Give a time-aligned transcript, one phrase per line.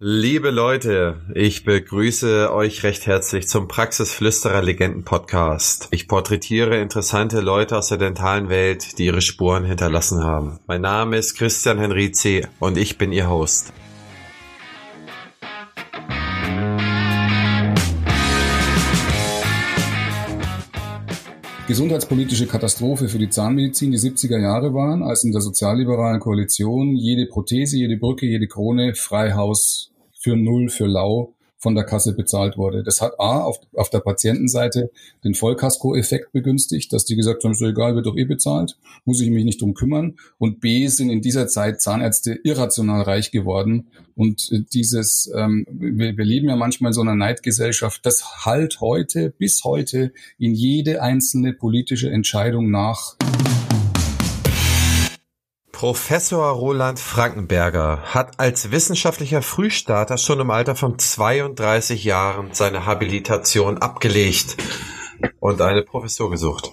[0.00, 5.86] Liebe Leute, ich begrüße euch recht herzlich zum Praxisflüsterer Legenden Podcast.
[5.92, 10.58] Ich porträtiere interessante Leute aus der dentalen Welt, die ihre Spuren hinterlassen haben.
[10.66, 13.72] Mein Name ist Christian Henrizi und ich bin Ihr Host.
[21.66, 27.24] Gesundheitspolitische Katastrophe für die Zahnmedizin die 70er Jahre waren, als in der sozialliberalen Koalition jede
[27.24, 31.32] Prothese, jede Brücke, jede Krone frei Haus für null für lau
[31.64, 32.84] von der Kasse bezahlt wurde.
[32.84, 34.90] Das hat A auf, auf der Patientenseite
[35.24, 39.30] den Vollkasko-Effekt begünstigt, dass die gesagt haben, ist egal, wird doch eh bezahlt, muss ich
[39.30, 40.16] mich nicht drum kümmern.
[40.38, 43.88] Und B sind in dieser Zeit Zahnärzte irrational reich geworden.
[44.14, 49.30] Und dieses, ähm, wir, wir leben ja manchmal in so einer Neidgesellschaft, das halt heute,
[49.30, 53.16] bis heute in jede einzelne politische Entscheidung nach.
[55.74, 63.78] Professor Roland Frankenberger hat als wissenschaftlicher Frühstarter schon im Alter von 32 Jahren seine Habilitation
[63.78, 64.56] abgelegt
[65.40, 66.70] und eine Professur gesucht.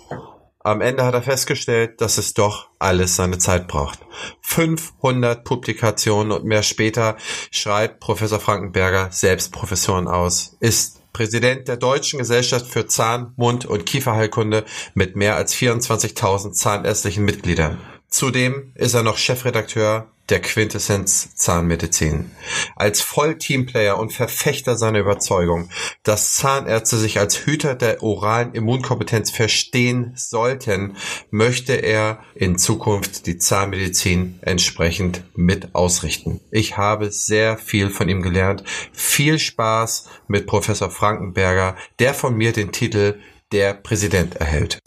[0.60, 3.98] Am Ende hat er festgestellt, dass es doch alles seine Zeit braucht.
[4.42, 7.18] 500 Publikationen und mehr später
[7.50, 13.88] schreibt Professor Frankenberger selbst Professoren aus, ist Präsident der Deutschen Gesellschaft für Zahn-, Mund- und
[13.88, 17.80] Kieferheilkunde mit mehr als 24.000 zahnärztlichen Mitgliedern.
[18.12, 22.32] Zudem ist er noch Chefredakteur der Quintessenz Zahnmedizin.
[22.76, 25.70] Als Vollteamplayer und Verfechter seiner Überzeugung,
[26.04, 30.98] dass Zahnärzte sich als Hüter der oralen Immunkompetenz verstehen sollten,
[31.32, 36.42] möchte er in Zukunft die Zahnmedizin entsprechend mit ausrichten.
[36.52, 38.64] Ich habe sehr viel von ihm gelernt.
[38.92, 43.20] Viel Spaß mit Professor Frankenberger, der von mir den Titel
[43.54, 44.80] der Präsident erhält.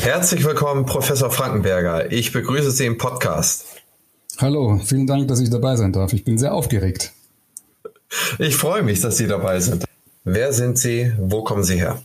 [0.00, 2.10] Herzlich willkommen, Professor Frankenberger.
[2.10, 3.66] Ich begrüße Sie im Podcast.
[4.38, 6.14] Hallo, vielen Dank, dass ich dabei sein darf.
[6.14, 7.12] Ich bin sehr aufgeregt.
[8.38, 9.84] Ich freue mich, dass Sie dabei sind.
[10.24, 11.12] Wer sind Sie?
[11.18, 12.00] Wo kommen Sie her?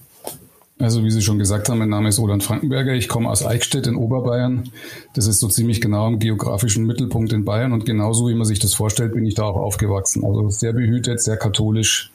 [0.77, 2.91] Also wie Sie schon gesagt haben, mein Name ist Roland Frankenberger.
[2.94, 4.69] Ich komme aus Eichstätt in Oberbayern.
[5.13, 8.59] Das ist so ziemlich genau im geografischen Mittelpunkt in Bayern und genauso wie man sich
[8.59, 10.25] das vorstellt, bin ich da auch aufgewachsen.
[10.25, 12.11] Also sehr behütet, sehr katholisch,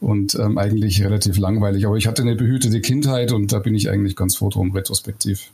[0.00, 1.86] und ähm, eigentlich relativ langweilig.
[1.86, 5.50] Aber ich hatte eine behütete Kindheit und da bin ich eigentlich ganz froh drum, retrospektiv.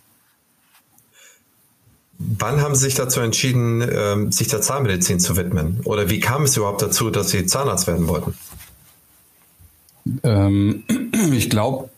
[2.19, 5.81] Wann haben Sie sich dazu entschieden, ähm, sich der Zahnmedizin zu widmen?
[5.85, 8.35] Oder wie kam es überhaupt dazu, dass Sie Zahnarzt werden wollten?
[10.23, 10.85] Ähm,
[11.33, 11.89] ich glaube,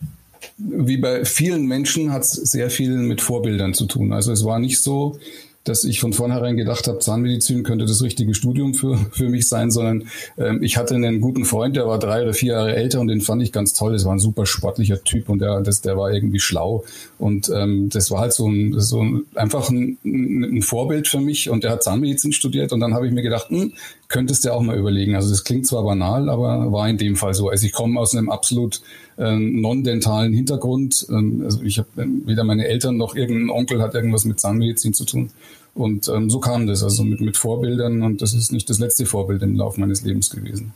[0.58, 4.12] wie bei vielen Menschen hat es sehr viel mit Vorbildern zu tun.
[4.12, 5.18] Also es war nicht so,
[5.64, 9.70] dass ich von vornherein gedacht habe, Zahnmedizin könnte das richtige Studium für, für mich sein,
[9.70, 13.08] sondern ähm, ich hatte einen guten Freund, der war drei oder vier Jahre älter und
[13.08, 13.92] den fand ich ganz toll.
[13.92, 16.84] Das war ein super sportlicher Typ und der, das, der war irgendwie schlau.
[17.18, 21.48] Und ähm, das war halt so ein, so ein, einfach ein, ein Vorbild für mich
[21.48, 23.72] und der hat Zahnmedizin studiert und dann habe ich mir gedacht, hm,
[24.12, 25.16] könntest du auch mal überlegen.
[25.16, 27.48] Also das klingt zwar banal, aber war in dem Fall so.
[27.48, 28.80] Also ich komme aus einem absolut
[29.18, 31.06] ähm, non-dentalen Hintergrund.
[31.10, 35.04] Ähm, also ich habe weder meine Eltern noch irgendein Onkel hat irgendwas mit Zahnmedizin zu
[35.04, 35.30] tun.
[35.74, 38.02] Und ähm, so kam das, also mit, mit Vorbildern.
[38.02, 40.72] Und das ist nicht das letzte Vorbild im Laufe meines Lebens gewesen.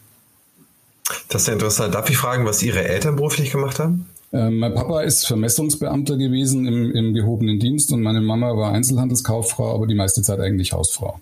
[1.28, 1.94] Das ist ja interessant.
[1.94, 4.06] Darf ich fragen, was Ihre Eltern beruflich gemacht haben?
[4.32, 9.74] Ähm, mein Papa ist Vermessungsbeamter gewesen im, im gehobenen Dienst und meine Mama war Einzelhandelskauffrau,
[9.74, 11.20] aber die meiste Zeit eigentlich Hausfrau.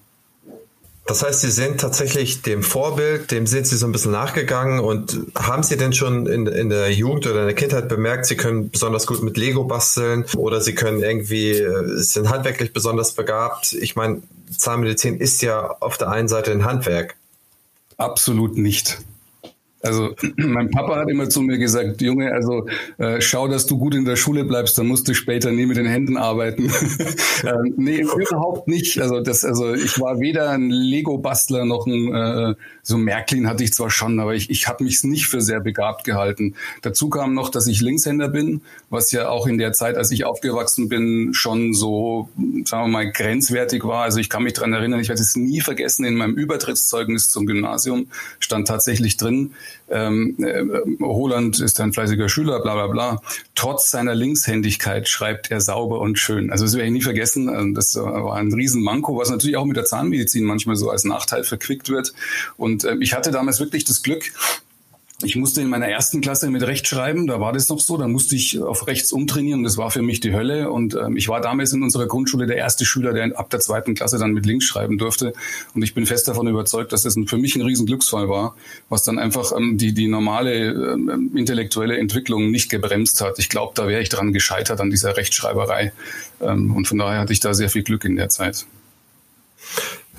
[1.06, 5.18] Das heißt, Sie sind tatsächlich dem Vorbild, dem sind Sie so ein bisschen nachgegangen und
[5.34, 8.70] haben Sie denn schon in, in der Jugend oder in der Kindheit bemerkt, Sie können
[8.70, 13.74] besonders gut mit Lego basteln oder Sie können irgendwie, äh, sind handwerklich besonders begabt?
[13.74, 14.22] Ich meine,
[14.56, 17.16] Zahnmedizin ist ja auf der einen Seite ein Handwerk.
[17.98, 18.98] Absolut nicht.
[19.84, 22.66] Also mein Papa hat immer zu mir gesagt, Junge, also
[22.98, 25.76] äh, schau, dass du gut in der Schule bleibst, dann musst du später nie mit
[25.76, 26.64] den Händen arbeiten.
[27.44, 29.00] ähm, nee, überhaupt nicht.
[29.00, 33.72] Also das, also ich war weder ein Lego-Bastler noch ein äh, so Märklin hatte ich
[33.72, 36.54] zwar schon, aber ich, ich habe mich nicht für sehr begabt gehalten.
[36.82, 40.26] Dazu kam noch, dass ich Linkshänder bin, was ja auch in der Zeit, als ich
[40.26, 42.28] aufgewachsen bin, schon so,
[42.66, 44.02] sagen wir mal, grenzwertig war.
[44.02, 47.46] Also ich kann mich dran erinnern, ich werde es nie vergessen, in meinem Übertrittszeugnis zum
[47.46, 48.08] Gymnasium
[48.38, 49.52] stand tatsächlich drin,
[49.88, 53.22] ähm, äh, Roland ist ein fleißiger Schüler, bla bla bla.
[53.54, 56.50] Trotz seiner Linkshändigkeit schreibt er sauber und schön.
[56.50, 57.48] Also das werde ich nie vergessen.
[57.48, 61.44] Also das war ein Riesenmanko, was natürlich auch mit der Zahnmedizin manchmal so als Nachteil
[61.44, 62.12] verquickt wird.
[62.56, 64.32] Und und äh, ich hatte damals wirklich das Glück,
[65.22, 68.08] ich musste in meiner ersten Klasse mit Recht schreiben, da war das noch so, da
[68.08, 71.40] musste ich auf rechts umtrainieren, das war für mich die Hölle und ähm, ich war
[71.40, 74.64] damals in unserer Grundschule der erste Schüler, der ab der zweiten Klasse dann mit links
[74.64, 75.32] schreiben durfte
[75.74, 78.56] und ich bin fest davon überzeugt, dass das für mich ein Riesenglücksfall war,
[78.88, 83.38] was dann einfach ähm, die, die normale ähm, intellektuelle Entwicklung nicht gebremst hat.
[83.38, 85.92] Ich glaube, da wäre ich dran gescheitert an dieser Rechtschreiberei
[86.40, 88.66] ähm, und von daher hatte ich da sehr viel Glück in der Zeit.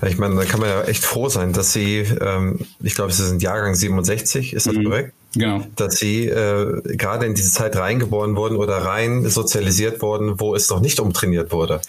[0.02, 3.26] Ich meine, da kann man ja echt froh sein, dass Sie, ähm, ich glaube, Sie
[3.26, 4.84] sind Jahrgang 67, ist das mhm.
[4.84, 5.12] korrekt?
[5.34, 5.66] Genau.
[5.74, 10.68] Dass Sie äh, gerade in diese Zeit reingeboren wurden oder rein sozialisiert wurden, wo es
[10.68, 11.80] noch nicht umtrainiert wurde.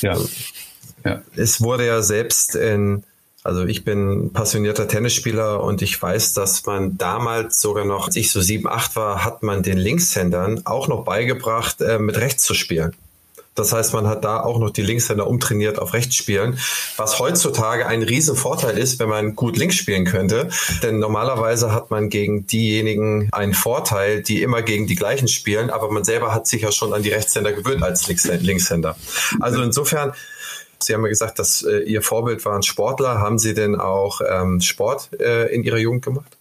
[0.00, 0.18] Ja.
[1.04, 1.22] ja.
[1.36, 3.04] Es wurde ja selbst in,
[3.44, 8.32] also ich bin passionierter Tennisspieler und ich weiß, dass man damals sogar noch, als ich
[8.32, 12.54] so sieben, acht war, hat man den Linkshändern auch noch beigebracht, äh, mit rechts zu
[12.54, 12.96] spielen.
[13.54, 16.58] Das heißt, man hat da auch noch die Linkshänder umtrainiert auf rechts spielen,
[16.96, 20.48] was heutzutage ein riesen Vorteil ist, wenn man gut links spielen könnte.
[20.82, 25.90] Denn normalerweise hat man gegen diejenigen einen Vorteil, die immer gegen die gleichen spielen, aber
[25.90, 28.96] man selber hat sich ja schon an die Rechtshänder gewöhnt als Linkshänder.
[29.40, 30.12] Also insofern,
[30.82, 33.20] Sie haben ja gesagt, dass äh, Ihr Vorbild waren Sportler.
[33.20, 36.38] Haben Sie denn auch ähm, Sport äh, in Ihrer Jugend gemacht?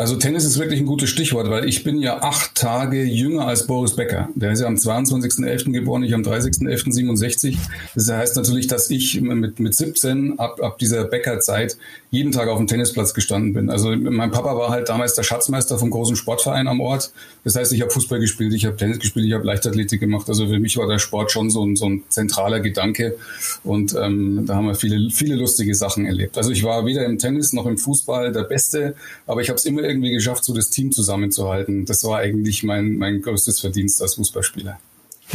[0.00, 3.66] Also Tennis ist wirklich ein gutes Stichwort, weil ich bin ja acht Tage jünger als
[3.66, 4.28] Boris Becker.
[4.36, 5.72] Der ist ja am 22.11.
[5.72, 7.56] geboren, ich am 30.11.67.
[7.96, 11.76] Das heißt natürlich, dass ich mit, mit 17 ab, ab dieser Becker-Zeit
[12.12, 13.70] jeden Tag auf dem Tennisplatz gestanden bin.
[13.70, 17.10] Also mein Papa war halt damals der Schatzmeister vom großen Sportverein am Ort.
[17.42, 20.28] Das heißt, ich habe Fußball gespielt, ich habe Tennis gespielt, ich habe Leichtathletik gemacht.
[20.28, 23.16] Also für mich war der Sport schon so ein, so ein zentraler Gedanke.
[23.64, 26.38] Und ähm, da haben wir viele, viele lustige Sachen erlebt.
[26.38, 28.94] Also ich war weder im Tennis noch im Fußball der Beste,
[29.26, 31.84] aber ich habe es immer irgendwie geschafft, so das Team zusammenzuhalten.
[31.84, 34.78] Das war eigentlich mein, mein größtes Verdienst als Fußballspieler.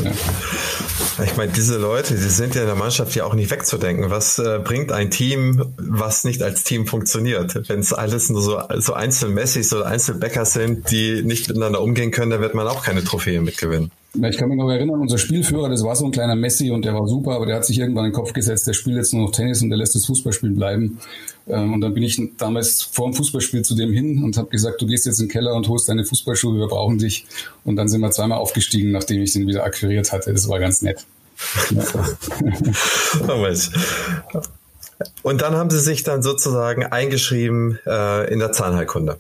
[0.03, 0.11] Ja.
[1.23, 4.09] Ich meine, diese Leute, die sind ja in der Mannschaft ja auch nicht wegzudenken.
[4.09, 7.69] Was äh, bringt ein Team, was nicht als Team funktioniert?
[7.69, 12.31] Wenn es alles nur so, so Einzelmessis oder Einzelbäcker sind, die nicht miteinander umgehen können,
[12.31, 13.91] dann wird man auch keine Trophäe mitgewinnen.
[14.15, 16.93] Ich kann mich noch erinnern, unser Spielführer, das war so ein kleiner Messi und der
[16.93, 19.23] war super, aber der hat sich irgendwann in den Kopf gesetzt, der spielt jetzt nur
[19.23, 20.99] noch Tennis und der lässt das Fußballspielen bleiben.
[21.47, 24.79] Ähm, und dann bin ich damals vor dem Fußballspiel zu dem hin und habe gesagt,
[24.81, 27.25] du gehst jetzt in den Keller und holst deine Fußballschuhe, wir brauchen dich.
[27.65, 30.31] Und dann sind wir zweimal aufgestiegen, nachdem ich den wieder akquiriert hatte.
[30.31, 31.07] Das war ganz nett.
[35.23, 39.19] und dann haben sie sich dann sozusagen eingeschrieben äh, in der Zahnheilkunde.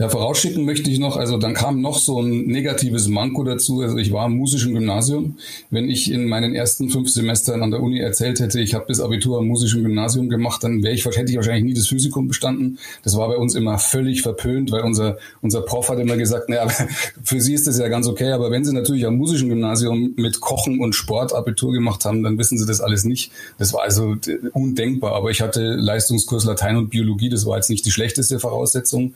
[0.00, 3.80] Ja, vorausschicken möchte ich noch, also dann kam noch so ein negatives Manko dazu.
[3.80, 5.38] Also ich war im musischen Gymnasium.
[5.70, 8.98] Wenn ich in meinen ersten fünf Semestern an der Uni erzählt hätte, ich habe das
[8.98, 12.80] Abitur am musischen Gymnasium gemacht, dann wäre ich, hätte ich wahrscheinlich nie das Physikum bestanden.
[13.04, 16.66] Das war bei uns immer völlig verpönt, weil unser, unser Prof hat immer gesagt, naja,
[17.22, 20.40] für Sie ist das ja ganz okay, aber wenn Sie natürlich am musischen Gymnasium mit
[20.40, 23.30] Kochen und Sport Abitur gemacht haben, dann wissen Sie das alles nicht.
[23.58, 24.16] Das war also
[24.54, 25.14] undenkbar.
[25.14, 29.14] Aber ich hatte Leistungskurs Latein und Biologie, das war jetzt nicht die schlechteste Voraussetzung.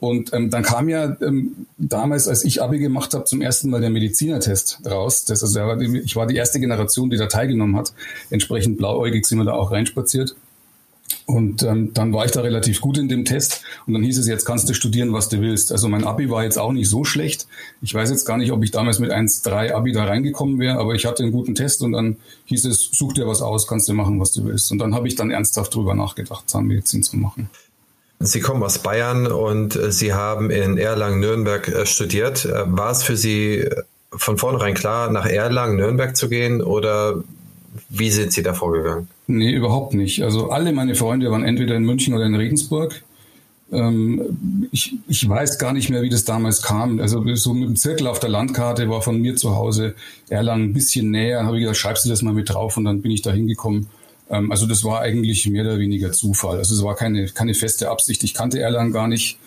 [0.00, 3.70] Und und ähm, dann kam ja ähm, damals, als ich Abi gemacht habe, zum ersten
[3.70, 5.24] Mal der Medizinertest raus.
[5.24, 7.92] Das, also, ich war die erste Generation, die da teilgenommen hat.
[8.30, 10.34] Entsprechend blauäugig sind wir da auch reinspaziert.
[11.24, 14.26] Und ähm, dann war ich da relativ gut in dem Test und dann hieß es,
[14.26, 15.72] jetzt kannst du studieren, was du willst.
[15.72, 17.46] Also mein Abi war jetzt auch nicht so schlecht.
[17.82, 20.94] Ich weiß jetzt gar nicht, ob ich damals mit 1,3 Abi da reingekommen wäre, aber
[20.94, 22.16] ich hatte einen guten Test und dann
[22.46, 24.72] hieß es, such dir was aus, kannst du machen, was du willst.
[24.72, 27.50] Und dann habe ich dann ernsthaft drüber nachgedacht, Zahnmedizin zu machen.
[28.20, 32.44] Sie kommen aus Bayern und äh, Sie haben in Erlangen-Nürnberg äh, studiert.
[32.44, 33.68] Äh, war es für Sie
[34.10, 37.22] von vornherein klar, nach Erlangen-Nürnberg zu gehen oder
[37.88, 39.08] wie sind Sie da vorgegangen?
[39.26, 40.22] Nee, überhaupt nicht.
[40.22, 43.02] Also alle meine Freunde waren entweder in München oder in Regensburg.
[43.70, 47.00] Ähm, ich, ich weiß gar nicht mehr, wie das damals kam.
[47.00, 49.94] Also so mit dem Zirkel auf der Landkarte war von mir zu Hause
[50.28, 51.44] Erlangen ein bisschen näher.
[51.44, 53.88] Habe ich gesagt, schreibst du das mal mit drauf und dann bin ich da hingekommen.
[54.30, 56.58] Ähm, also das war eigentlich mehr oder weniger Zufall.
[56.58, 58.24] Also es war keine, keine feste Absicht.
[58.24, 59.38] Ich kannte Erlangen gar nicht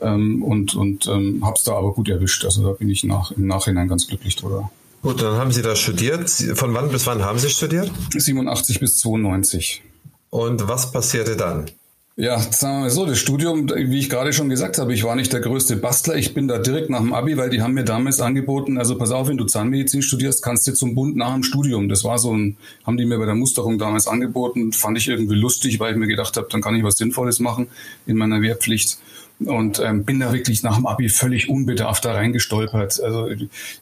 [0.00, 2.44] ähm, und, und ähm, habe es da aber gut erwischt.
[2.44, 4.70] Also da bin ich nach, im Nachhinein ganz glücklich drüber.
[5.02, 6.30] Gut, dann haben Sie da studiert.
[6.30, 7.90] Von wann bis wann haben Sie studiert?
[8.16, 9.82] 87 bis 92.
[10.30, 11.66] Und was passierte dann?
[12.14, 15.16] Ja, sagen wir mal so, das Studium, wie ich gerade schon gesagt habe, ich war
[15.16, 16.14] nicht der größte Bastler.
[16.14, 19.12] Ich bin da direkt nach dem Abi, weil die haben mir damals angeboten, also pass
[19.12, 21.88] auf, wenn du Zahnmedizin studierst, kannst du zum Bund nach dem Studium.
[21.88, 25.36] Das war so ein, haben die mir bei der Musterung damals angeboten, fand ich irgendwie
[25.36, 27.68] lustig, weil ich mir gedacht habe, dann kann ich was Sinnvolles machen
[28.04, 28.98] in meiner Wehrpflicht
[29.46, 33.00] und ähm, bin da wirklich nach dem Abi völlig unbedarft da reingestolpert.
[33.00, 33.28] Also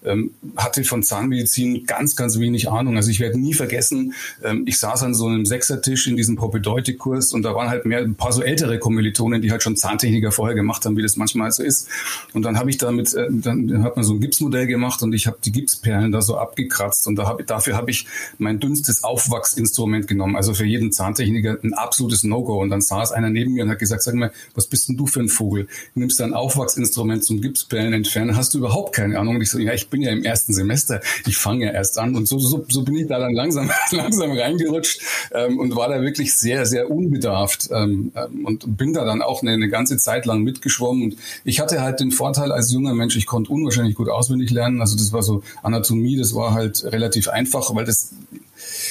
[0.04, 2.96] ähm, hatte von Zahnmedizin ganz, ganz wenig Ahnung.
[2.96, 7.32] Also ich werde nie vergessen, ähm, ich saß an so einem Sechsertisch in diesem Propedeutik-Kurs
[7.32, 10.54] und da waren halt mehr ein paar so ältere Kommilitonen, die halt schon Zahntechniker vorher
[10.54, 11.88] gemacht haben, wie das manchmal so ist.
[12.32, 15.26] Und dann habe ich damit, äh, dann hat man so ein Gipsmodell gemacht und ich
[15.26, 18.06] habe die Gipsperlen da so abgekratzt und da hab, dafür habe ich
[18.38, 20.36] mein dünnstes Aufwachsinstrument genommen.
[20.36, 22.60] Also für jeden Zahntechniker ein absolutes No-Go.
[22.60, 25.06] Und dann saß einer neben mir und hat gesagt, sag mal, was bist denn du
[25.06, 25.49] für ein Vogel?
[25.50, 29.36] Glaskugel, nimmst dein Aufwachsinstrument zum Gipsperlen entfernen, hast du überhaupt keine Ahnung.
[29.36, 32.16] Und ich so, ja, ich bin ja im ersten Semester, ich fange ja erst an.
[32.16, 35.00] Und so, so, so bin ich da dann langsam, langsam reingerutscht
[35.32, 39.42] ähm, und war da wirklich sehr, sehr unbedarft ähm, ähm, und bin da dann auch
[39.42, 41.02] eine, eine ganze Zeit lang mitgeschwommen.
[41.04, 44.80] Und ich hatte halt den Vorteil als junger Mensch, ich konnte unwahrscheinlich gut auswendig lernen.
[44.80, 48.14] Also das war so Anatomie, das war halt relativ einfach, weil das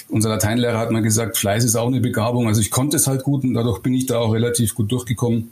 [0.09, 2.47] unser Lateinlehrer hat mal gesagt, Fleiß ist auch eine Begabung.
[2.47, 5.51] Also ich konnte es halt gut und dadurch bin ich da auch relativ gut durchgekommen.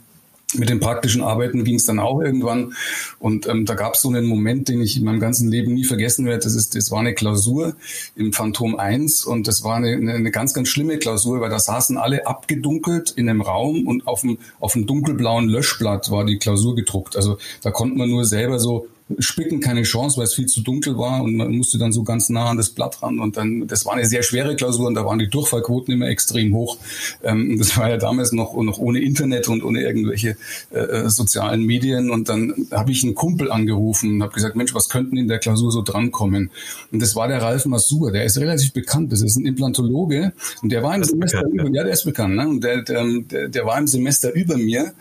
[0.54, 2.72] Mit den praktischen Arbeiten ging es dann auch irgendwann.
[3.18, 5.84] Und ähm, da gab es so einen Moment, den ich in meinem ganzen Leben nie
[5.84, 6.44] vergessen werde.
[6.44, 7.76] Das, ist, das war eine Klausur
[8.16, 11.98] im Phantom 1 und das war eine, eine ganz, ganz schlimme Klausur, weil da saßen
[11.98, 16.74] alle abgedunkelt in einem Raum und auf dem, auf dem dunkelblauen Löschblatt war die Klausur
[16.74, 17.16] gedruckt.
[17.16, 18.86] Also da konnte man nur selber so
[19.18, 22.28] Spicken keine Chance, weil es viel zu dunkel war und man musste dann so ganz
[22.28, 25.04] nah an das Blatt ran und dann, das war eine sehr schwere Klausur und da
[25.04, 26.76] waren die Durchfallquoten immer extrem hoch.
[27.22, 30.36] Ähm, das war ja damals noch, noch ohne Internet und ohne irgendwelche
[30.70, 34.74] äh, äh sozialen Medien und dann habe ich einen Kumpel angerufen und habe gesagt, Mensch,
[34.74, 36.50] was könnten in der Klausur so drankommen?
[36.92, 40.70] Und das war der Ralf Masur, der ist relativ bekannt, das ist ein Implantologe und
[40.70, 42.46] der war im Semester bekannt, über, ja, der ist bekannt, ne?
[42.46, 44.92] und der, der, der war im Semester über mir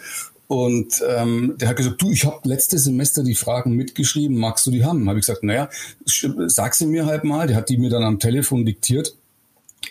[0.47, 4.71] und ähm, der hat gesagt, du, ich habe letztes Semester die Fragen mitgeschrieben, magst du
[4.71, 5.09] die haben?
[5.09, 5.69] Habe ich gesagt, naja,
[6.05, 7.47] sag sie mir halt mal.
[7.47, 9.13] Der hat die mir dann am Telefon diktiert.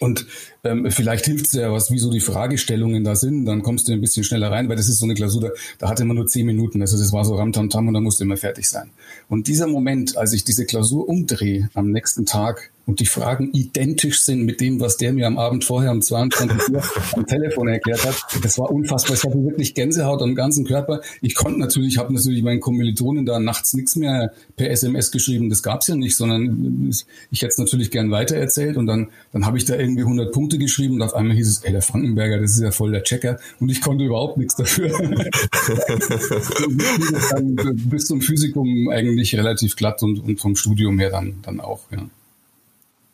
[0.00, 0.26] Und
[0.64, 3.92] ähm, vielleicht hilft es ja was, wie so die Fragestellungen da sind, dann kommst du
[3.92, 5.48] ein bisschen schneller rein, weil das ist so eine Klausur, da,
[5.78, 8.36] da hatte man nur zehn Minuten, also das war so Ramtamtam und da musste immer
[8.36, 8.90] fertig sein.
[9.28, 14.22] Und dieser Moment, als ich diese Klausur umdrehe am nächsten Tag, und die Fragen identisch
[14.22, 16.82] sind mit dem, was der mir am Abend vorher um 22 Uhr
[17.14, 18.24] am Telefon erklärt hat.
[18.42, 19.16] Das war unfassbar.
[19.16, 21.00] Ich hatte wirklich Gänsehaut am ganzen Körper.
[21.20, 25.50] Ich konnte natürlich, habe natürlich meinen Kommilitonen da nachts nichts mehr per SMS geschrieben.
[25.50, 26.92] Das gab's ja nicht, sondern
[27.32, 30.58] ich hätte es natürlich gern weitererzählt und dann, dann habe ich da irgendwie 100 Punkte
[30.58, 33.40] geschrieben und auf einmal hieß es, ey, der Frankenberger, das ist ja voll der Checker
[33.58, 34.90] und ich konnte überhaupt nichts dafür.
[37.90, 42.06] bis zum Physikum eigentlich relativ glatt und, und vom Studium her dann, dann auch, ja.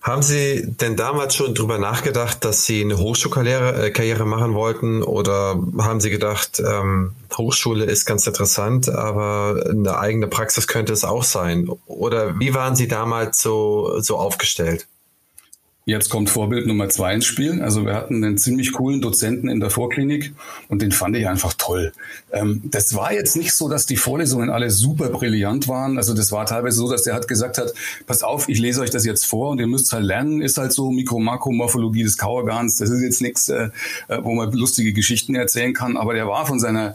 [0.03, 5.05] Haben Sie denn damals schon drüber nachgedacht, dass Sie eine Hochschulkarriere äh, Karriere machen wollten?
[5.05, 11.05] Oder haben Sie gedacht, ähm, Hochschule ist ganz interessant, aber eine eigene Praxis könnte es
[11.05, 11.71] auch sein?
[11.87, 14.89] Oder wie waren Sie damals so, so aufgestellt?
[15.85, 17.61] Jetzt kommt Vorbild Nummer zwei ins Spiel.
[17.61, 20.33] Also wir hatten einen ziemlich coolen Dozenten in der Vorklinik
[20.69, 21.93] und den fand ich einfach toll.
[22.31, 25.97] Ähm, das war jetzt nicht so, dass die Vorlesungen alle super brillant waren.
[25.97, 27.75] Also das war teilweise so, dass der hat gesagt hat,
[28.07, 30.41] pass auf, ich lese euch das jetzt vor und ihr müsst halt lernen.
[30.41, 32.77] Ist halt so Mikro-Makromorphologie des Kauergans.
[32.77, 33.71] Das ist jetzt nichts, äh,
[34.23, 35.97] wo man lustige Geschichten erzählen kann.
[35.97, 36.95] Aber der war von seiner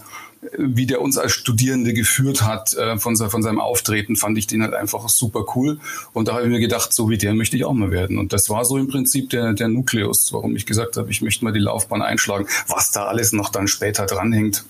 [0.58, 4.64] wie der uns als Studierende geführt hat, äh, von, von seinem Auftreten, fand ich den
[4.64, 5.80] halt einfach super cool.
[6.14, 8.18] Und da habe ich mir gedacht, so wie der möchte ich auch mal werden.
[8.18, 11.44] Und das war so im Prinzip der, der Nukleus, warum ich gesagt habe, ich möchte
[11.44, 12.48] mal die Laufbahn einschlagen.
[12.68, 14.66] Was da alles noch dann später dranhängt,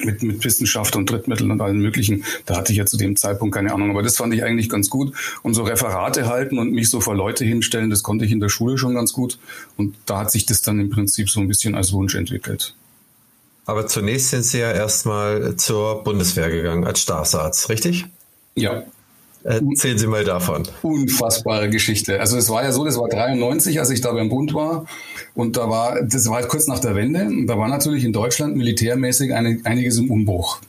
[0.00, 2.24] mit, mit Wissenschaft und Drittmitteln und allen möglichen.
[2.46, 3.90] Da hatte ich ja zu dem Zeitpunkt keine Ahnung.
[3.90, 5.14] Aber das fand ich eigentlich ganz gut.
[5.42, 8.48] Und so Referate halten und mich so vor Leute hinstellen, das konnte ich in der
[8.48, 9.38] Schule schon ganz gut.
[9.76, 12.74] Und da hat sich das dann im Prinzip so ein bisschen als Wunsch entwickelt.
[13.64, 18.06] Aber zunächst sind Sie ja erstmal zur Bundeswehr gegangen als Staatsarzt, richtig?
[18.54, 18.82] Ja.
[19.44, 20.68] Erzählen Sie mal davon.
[20.82, 22.20] Unfassbare Geschichte.
[22.20, 24.86] Also es war ja so, das war 93, als ich da beim Bund war.
[25.34, 27.24] Und da war, das war halt kurz nach der Wende.
[27.24, 30.60] Und da war natürlich in Deutschland militärmäßig eine, einiges im Umbruch.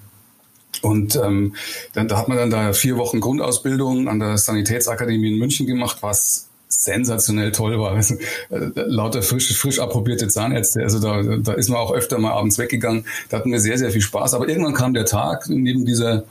[0.81, 1.55] Und ähm,
[1.93, 5.97] dann, da hat man dann da vier Wochen Grundausbildung an der Sanitätsakademie in München gemacht,
[6.01, 6.47] was
[6.83, 7.91] sensationell toll war.
[7.91, 8.15] Also,
[8.49, 10.81] äh, lauter frisch, frisch approbierte Zahnärzte.
[10.81, 13.05] Also da, da ist man auch öfter mal abends weggegangen.
[13.29, 14.33] Da hatten wir sehr, sehr viel Spaß.
[14.33, 16.23] Aber irgendwann kam der Tag neben dieser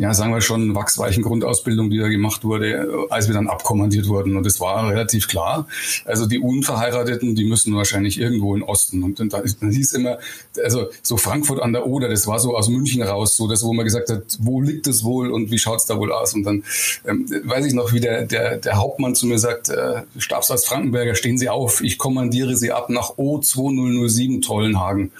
[0.00, 4.34] ja, sagen wir schon, wachsweichen Grundausbildung, die da gemacht wurde, als wir dann abkommandiert wurden.
[4.34, 5.66] Und es war relativ klar.
[6.06, 9.02] Also die Unverheirateten, die müssen wahrscheinlich irgendwo in Osten.
[9.02, 10.16] Und dann, hieß immer,
[10.64, 13.74] also so Frankfurt an der Oder, das war so aus München raus, so das, wo
[13.74, 16.32] man gesagt hat, wo liegt es wohl und wie schaut's da wohl aus?
[16.32, 16.64] Und dann
[17.06, 21.14] ähm, weiß ich noch, wie der, der, der Hauptmann zu mir sagt, äh, Stabsarzt Frankenberger,
[21.14, 25.12] stehen Sie auf, ich kommandiere Sie ab nach O2007 Tollenhagen.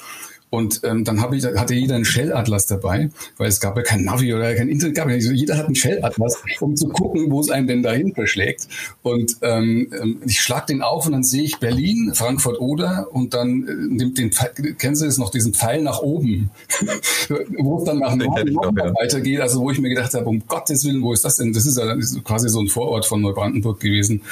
[0.51, 4.03] Und ähm, dann hab ich, hatte jeder einen Shell-Atlas dabei, weil es gab ja kein
[4.03, 4.97] Navi oder kein Internet.
[4.97, 5.31] Gab ja nicht.
[5.31, 8.67] Jeder hat einen Shell-Atlas, um zu gucken, wo es einem denn dahin verschlägt.
[9.03, 13.33] Und ähm, ähm ich schlag den auf und dann sehe ich Berlin, Frankfurt oder und
[13.33, 14.31] dann äh, nimmt den,
[14.77, 16.51] kennen Sie es noch, diesen Pfeil nach oben,
[17.59, 18.93] wo es dann nach Norden noch ja.
[18.95, 19.41] weitergeht.
[19.41, 21.53] Also wo ich mir gedacht habe, um Gottes Willen, wo ist das denn?
[21.53, 24.23] Das ist ja quasi so ein Vorort von Neubrandenburg gewesen.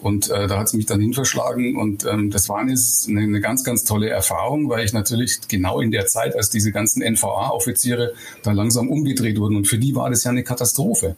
[0.00, 1.76] Und äh, da hat es mich dann hinverschlagen.
[1.76, 2.74] Und ähm, das war eine,
[3.08, 6.72] eine ganz, ganz tolle Erfahrung, weil ich natürlich genau genau in der Zeit, als diese
[6.72, 9.56] ganzen NVA-Offiziere da langsam umgedreht wurden.
[9.56, 11.16] Und für die war das ja eine Katastrophe.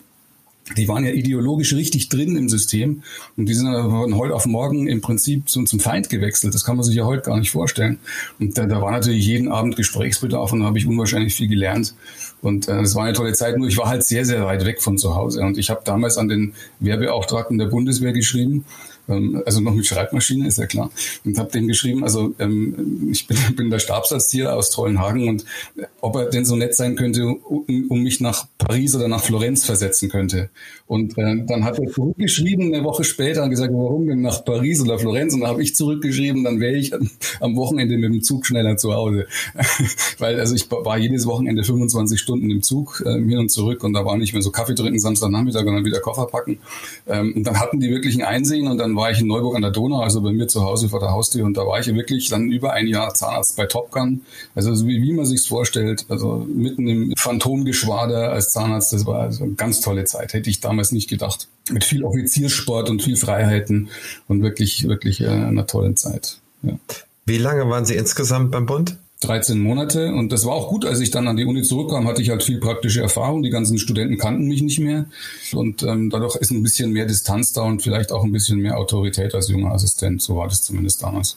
[0.76, 3.02] die waren ja ideologisch richtig drin im System
[3.36, 6.54] und die sind von heute auf morgen im Prinzip zum, zum Feind gewechselt.
[6.54, 7.98] Das kann man sich ja heute gar nicht vorstellen.
[8.38, 11.94] Und da, da war natürlich jeden Abend Gesprächsbedarf und da habe ich unwahrscheinlich viel gelernt.
[12.40, 14.80] Und äh, es war eine tolle Zeit, nur ich war halt sehr, sehr weit weg
[14.80, 15.42] von zu Hause.
[15.42, 18.64] Und ich habe damals an den Wehrbeauftragten der Bundeswehr geschrieben
[19.08, 20.90] ähm, also noch mit Schreibmaschine, ist ja klar.
[21.24, 25.44] Und habe dem geschrieben, also ähm, ich bin, bin der Stabsatztier aus Trollenhagen und
[25.76, 29.22] äh, ob er denn so nett sein könnte, um, um mich nach Paris oder nach
[29.22, 30.50] Florenz versetzen könnte.
[30.90, 34.82] Und äh, dann hat er zurückgeschrieben, eine Woche später, und gesagt, warum denn nach Paris
[34.82, 35.32] oder Florenz?
[35.34, 36.92] Und dann habe ich zurückgeschrieben, dann wäre ich
[37.40, 39.26] am Wochenende mit dem Zug schneller zu Hause.
[40.18, 43.92] Weil also ich war jedes Wochenende 25 Stunden im Zug äh, hin und zurück und
[43.92, 46.58] da war nicht mehr so Kaffee trinken Samstagnachmittag und dann wieder Koffer packen.
[47.06, 49.62] Ähm, und dann hatten die wirklich ein Einsehen und dann war ich in Neuburg an
[49.62, 52.30] der Donau, also bei mir zu Hause vor der Haustür und da war ich wirklich
[52.30, 54.22] dann über ein Jahr Zahnarzt bei Top Gun.
[54.56, 59.20] Also so wie, wie man sich's vorstellt, also mitten im Phantomgeschwader als Zahnarzt, das war
[59.20, 61.48] also eine ganz tolle Zeit, hätte ich damals nicht gedacht.
[61.70, 63.90] Mit viel Offiziersport und viel Freiheiten
[64.28, 66.38] und wirklich, wirklich äh, einer tollen Zeit.
[66.62, 66.78] Ja.
[67.26, 68.96] Wie lange waren Sie insgesamt beim Bund?
[69.20, 72.22] 13 Monate und das war auch gut, als ich dann an die Uni zurückkam, hatte
[72.22, 73.42] ich halt viel praktische Erfahrung.
[73.42, 75.04] Die ganzen Studenten kannten mich nicht mehr
[75.52, 78.78] und ähm, dadurch ist ein bisschen mehr Distanz da und vielleicht auch ein bisschen mehr
[78.78, 80.22] Autorität als junger Assistent.
[80.22, 81.36] So war das zumindest damals.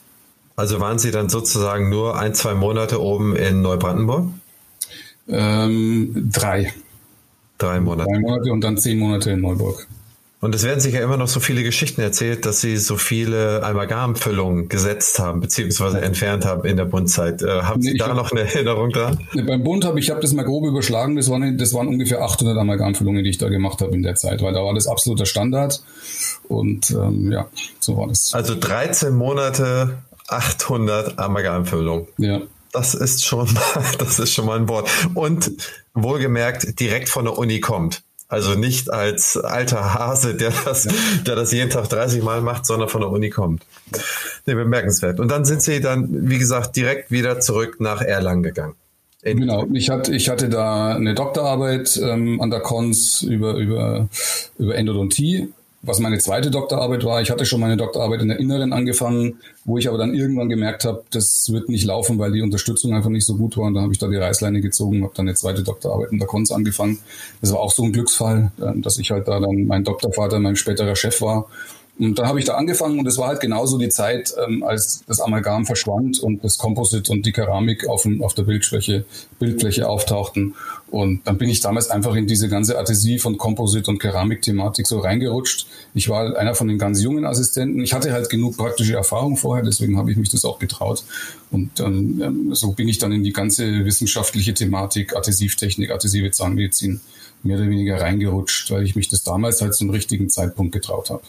[0.55, 4.29] Also waren Sie dann sozusagen nur ein, zwei Monate oben in Neubrandenburg?
[5.27, 6.73] Ähm, drei.
[7.63, 8.10] Drei Monate.
[8.12, 9.88] Drei Monate und dann zehn Monate in Neuburg.
[10.41, 13.63] Und es werden sich ja immer noch so viele Geschichten erzählt, dass sie so viele
[13.63, 17.41] Amalgamfüllungen gesetzt haben, beziehungsweise entfernt haben in der Bundzeit.
[17.41, 19.25] Äh, haben Sie da hab, noch eine Erinnerung dran?
[19.34, 22.58] Beim Bund habe ich, habe das mal grob überschlagen, das waren, das waren ungefähr 800
[22.58, 25.82] Amalgamfüllungen, die ich da gemacht habe in der Zeit, weil da war das absoluter Standard.
[26.50, 27.48] Und ähm, ja,
[27.79, 28.34] so war das.
[28.34, 32.08] Also 13 Monate, 800 Amalgamfüllungen.
[32.17, 32.41] Ja.
[32.74, 33.48] Das ist schon,
[33.98, 34.89] das ist schon mal ein Wort.
[35.13, 35.53] Und
[35.93, 38.03] wohlgemerkt direkt von der Uni kommt.
[38.27, 40.88] Also nicht als alter Hase, der das,
[41.27, 43.63] der das jeden Tag 30 Mal macht, sondern von der Uni kommt.
[44.45, 45.19] Nee, bemerkenswert.
[45.19, 48.73] Und dann sind Sie dann, wie gesagt, direkt wieder zurück nach Erlangen gegangen.
[49.21, 54.09] Genau, ich hatte, ich hatte da eine Doktorarbeit ähm, an der Cons über, über,
[54.57, 57.21] über Endodontie was meine zweite Doktorarbeit war.
[57.21, 60.85] Ich hatte schon meine Doktorarbeit in der Inneren angefangen, wo ich aber dann irgendwann gemerkt
[60.85, 63.65] habe, das wird nicht laufen, weil die Unterstützung einfach nicht so gut war.
[63.65, 66.27] Und dann habe ich da die Reißleine gezogen, habe dann eine zweite Doktorarbeit in der
[66.27, 66.99] Konz angefangen.
[67.41, 70.55] Das war auch so ein Glücksfall, ähm, dass ich halt da dann mein Doktorvater, mein
[70.55, 71.47] späterer Chef war
[72.00, 75.03] und dann habe ich da angefangen und es war halt genauso die Zeit, ähm, als
[75.05, 79.05] das Amalgam verschwand und das Composite und die Keramik auf, dem, auf der Bildfläche,
[79.38, 80.55] Bildfläche auftauchten.
[80.89, 84.99] Und dann bin ich damals einfach in diese ganze Adhesiv- und Composite- und Keramik-Thematik so
[84.99, 85.67] reingerutscht.
[85.93, 87.84] Ich war halt einer von den ganz jungen Assistenten.
[87.84, 91.03] Ich hatte halt genug praktische Erfahrung vorher, deswegen habe ich mich das auch getraut.
[91.51, 97.01] Und ähm, so bin ich dann in die ganze wissenschaftliche Thematik, Adhesivtechnik, adhesive Zahnmedizin
[97.43, 101.23] mehr oder weniger reingerutscht, weil ich mich das damals halt zum richtigen Zeitpunkt getraut habe.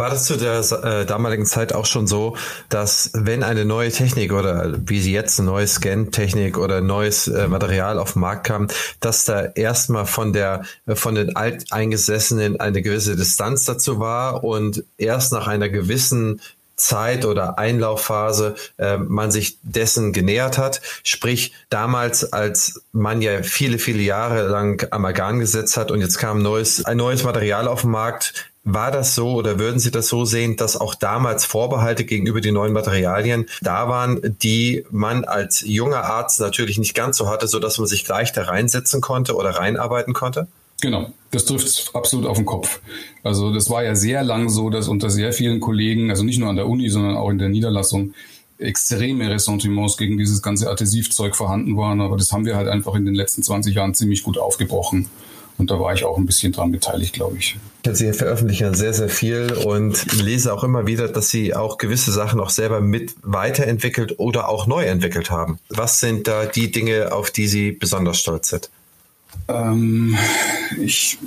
[0.00, 2.34] War das zu der äh, damaligen Zeit auch schon so,
[2.70, 7.48] dass wenn eine neue Technik oder wie sie jetzt eine neue Scan-Technik oder neues äh,
[7.48, 8.68] Material auf den Markt kam,
[9.00, 15.34] dass da erstmal von der von den Alteingesessenen eine gewisse Distanz dazu war und erst
[15.34, 16.40] nach einer gewissen
[16.76, 20.80] Zeit oder Einlaufphase äh, man sich dessen genähert hat.
[21.02, 26.42] Sprich, damals, als man ja viele, viele Jahre lang Amalgam gesetzt hat und jetzt kam
[26.42, 30.24] neues, ein neues Material auf den Markt, war das so oder würden Sie das so
[30.24, 36.04] sehen, dass auch damals Vorbehalte gegenüber den neuen Materialien da waren, die man als junger
[36.04, 39.50] Arzt natürlich nicht ganz so hatte, so dass man sich gleich da reinsetzen konnte oder
[39.50, 40.46] reinarbeiten konnte?
[40.82, 42.80] Genau, das trifft absolut auf den Kopf.
[43.22, 46.48] Also das war ja sehr lang so, dass unter sehr vielen Kollegen, also nicht nur
[46.48, 48.14] an der Uni, sondern auch in der Niederlassung,
[48.58, 52.00] extreme Ressentiments gegen dieses ganze Adhesivzeug vorhanden waren.
[52.00, 55.08] Aber das haben wir halt einfach in den letzten 20 Jahren ziemlich gut aufgebrochen.
[55.60, 57.58] Und da war ich auch ein bisschen dran beteiligt, glaube ich.
[57.92, 62.40] Sie veröffentlichen sehr, sehr viel und lese auch immer wieder, dass Sie auch gewisse Sachen
[62.40, 65.58] auch selber mit weiterentwickelt oder auch neu entwickelt haben.
[65.68, 68.70] Was sind da die Dinge, auf die Sie besonders stolz sind?
[69.48, 70.16] Ähm,
[70.80, 71.18] ich,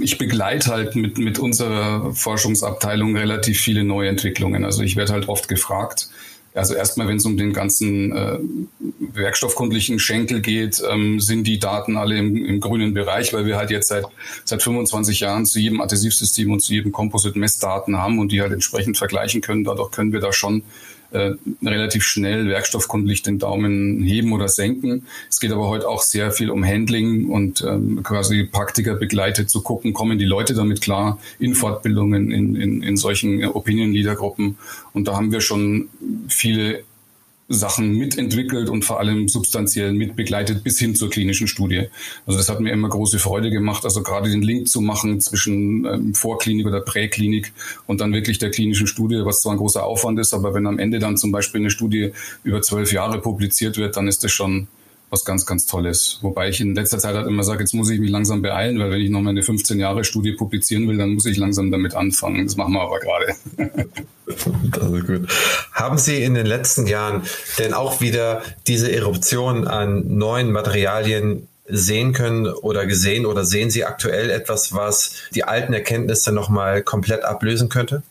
[0.00, 4.64] ich begleite halt mit, mit unserer Forschungsabteilung relativ viele Neuentwicklungen.
[4.64, 6.08] Also ich werde halt oft gefragt,
[6.54, 8.38] also erstmal, wenn es um den ganzen äh,
[8.98, 13.70] werkstoffkundlichen Schenkel geht, ähm, sind die Daten alle im, im, grünen Bereich, weil wir halt
[13.70, 14.04] jetzt seit,
[14.44, 18.52] seit 25 Jahren zu jedem Adhesivsystem und zu jedem Composite Messdaten haben und die halt
[18.52, 19.64] entsprechend vergleichen können.
[19.64, 20.62] Dadurch können wir da schon
[21.12, 25.06] äh, relativ schnell werkstoffkundlich den Daumen heben oder senken.
[25.28, 29.62] Es geht aber heute auch sehr viel um Handling und ähm, quasi Praktiker begleitet zu
[29.62, 34.58] gucken, kommen die Leute damit klar in Fortbildungen, in, in, in solchen Opinion-Leader-Gruppen.
[34.92, 35.88] Und da haben wir schon
[36.28, 36.84] viele
[37.52, 41.88] Sachen mitentwickelt und vor allem substanziell mitbegleitet bis hin zur klinischen Studie.
[42.26, 45.84] Also das hat mir immer große Freude gemacht, also gerade den Link zu machen zwischen
[45.84, 47.52] ähm, Vorklinik oder Präklinik
[47.86, 50.78] und dann wirklich der klinischen Studie, was zwar ein großer Aufwand ist, aber wenn am
[50.78, 52.12] Ende dann zum Beispiel eine Studie
[52.44, 54.68] über zwölf Jahre publiziert wird, dann ist das schon
[55.12, 56.18] was ganz, ganz Tolles.
[56.22, 58.90] Wobei ich in letzter Zeit halt immer sage, jetzt muss ich mich langsam beeilen, weil
[58.90, 62.46] wenn ich noch meine 15 Jahre Studie publizieren will, dann muss ich langsam damit anfangen.
[62.46, 63.34] Das machen wir aber gerade.
[64.26, 64.46] Ist
[65.06, 65.28] gut.
[65.72, 67.22] Haben Sie in den letzten Jahren
[67.58, 73.84] denn auch wieder diese Eruption an neuen Materialien sehen können oder gesehen oder sehen Sie
[73.84, 78.02] aktuell etwas, was die alten Erkenntnisse nochmal komplett ablösen könnte?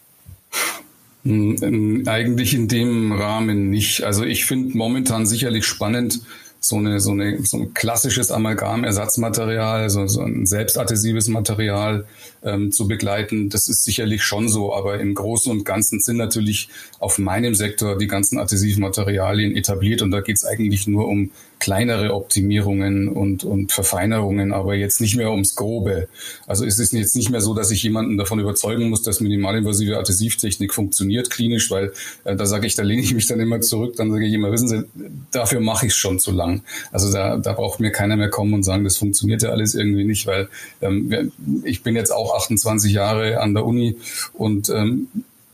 [1.23, 4.03] Hm, eigentlich in dem Rahmen nicht.
[4.03, 6.21] Also ich finde momentan sicherlich spannend,
[6.62, 12.06] so, eine, so, eine, so ein klassisches Amalgamersatzmaterial, so, so ein selbstadhesives Material
[12.43, 13.49] ähm, zu begleiten.
[13.49, 17.97] Das ist sicherlich schon so, aber im Großen und Ganzen sind natürlich auf meinem Sektor
[17.97, 23.43] die ganzen adhesiven Materialien etabliert und da geht es eigentlich nur um kleinere Optimierungen und,
[23.43, 26.08] und Verfeinerungen, aber jetzt nicht mehr ums Grobe.
[26.47, 29.97] Also ist es jetzt nicht mehr so, dass ich jemanden davon überzeugen muss, dass minimalinvasive
[29.97, 33.95] Adhesivtechnik funktioniert klinisch, weil äh, da sage ich, da lehne ich mich dann immer zurück,
[33.95, 34.84] dann sage ich immer, wissen Sie,
[35.30, 36.63] dafür mache ich es schon zu lang.
[36.91, 40.04] Also da, da braucht mir keiner mehr kommen und sagen, das funktioniert ja alles irgendwie
[40.04, 40.49] nicht, weil
[40.82, 41.32] ähm,
[41.63, 43.97] ich bin jetzt auch 28 Jahre an der Uni
[44.33, 45.07] und ähm,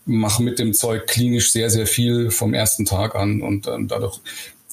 [0.05, 4.21] mache mit dem Zeug klinisch sehr, sehr viel vom ersten Tag an und ähm, dadurch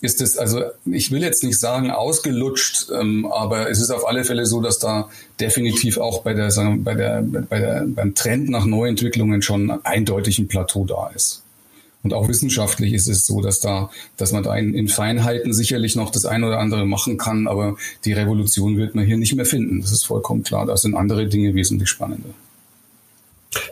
[0.00, 4.24] ist es, also ich will jetzt nicht sagen ausgelutscht, ähm, aber es ist auf alle
[4.24, 5.08] Fälle so, dass da
[5.40, 10.38] definitiv auch bei der, sagen, bei der, bei der, beim Trend nach Neuentwicklungen schon eindeutig
[10.38, 11.43] ein Plateau da ist.
[12.04, 15.96] Und auch wissenschaftlich ist es so, dass da, dass man da in, in Feinheiten sicherlich
[15.96, 19.46] noch das eine oder andere machen kann, aber die Revolution wird man hier nicht mehr
[19.46, 19.80] finden.
[19.80, 20.66] Das ist vollkommen klar.
[20.66, 22.28] Da sind andere Dinge wesentlich spannender.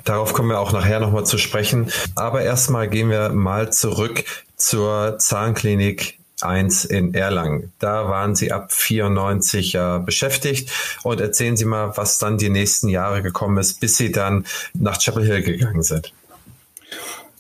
[0.05, 1.91] Darauf kommen wir auch nachher nochmal zu sprechen.
[2.15, 4.25] Aber erstmal gehen wir mal zurück
[4.57, 7.73] zur Zahnklinik 1 in Erlangen.
[7.79, 10.71] Da waren Sie ab 94 ja beschäftigt
[11.03, 14.99] und erzählen Sie mal, was dann die nächsten Jahre gekommen ist, bis Sie dann nach
[14.99, 16.13] Chapel Hill gegangen sind.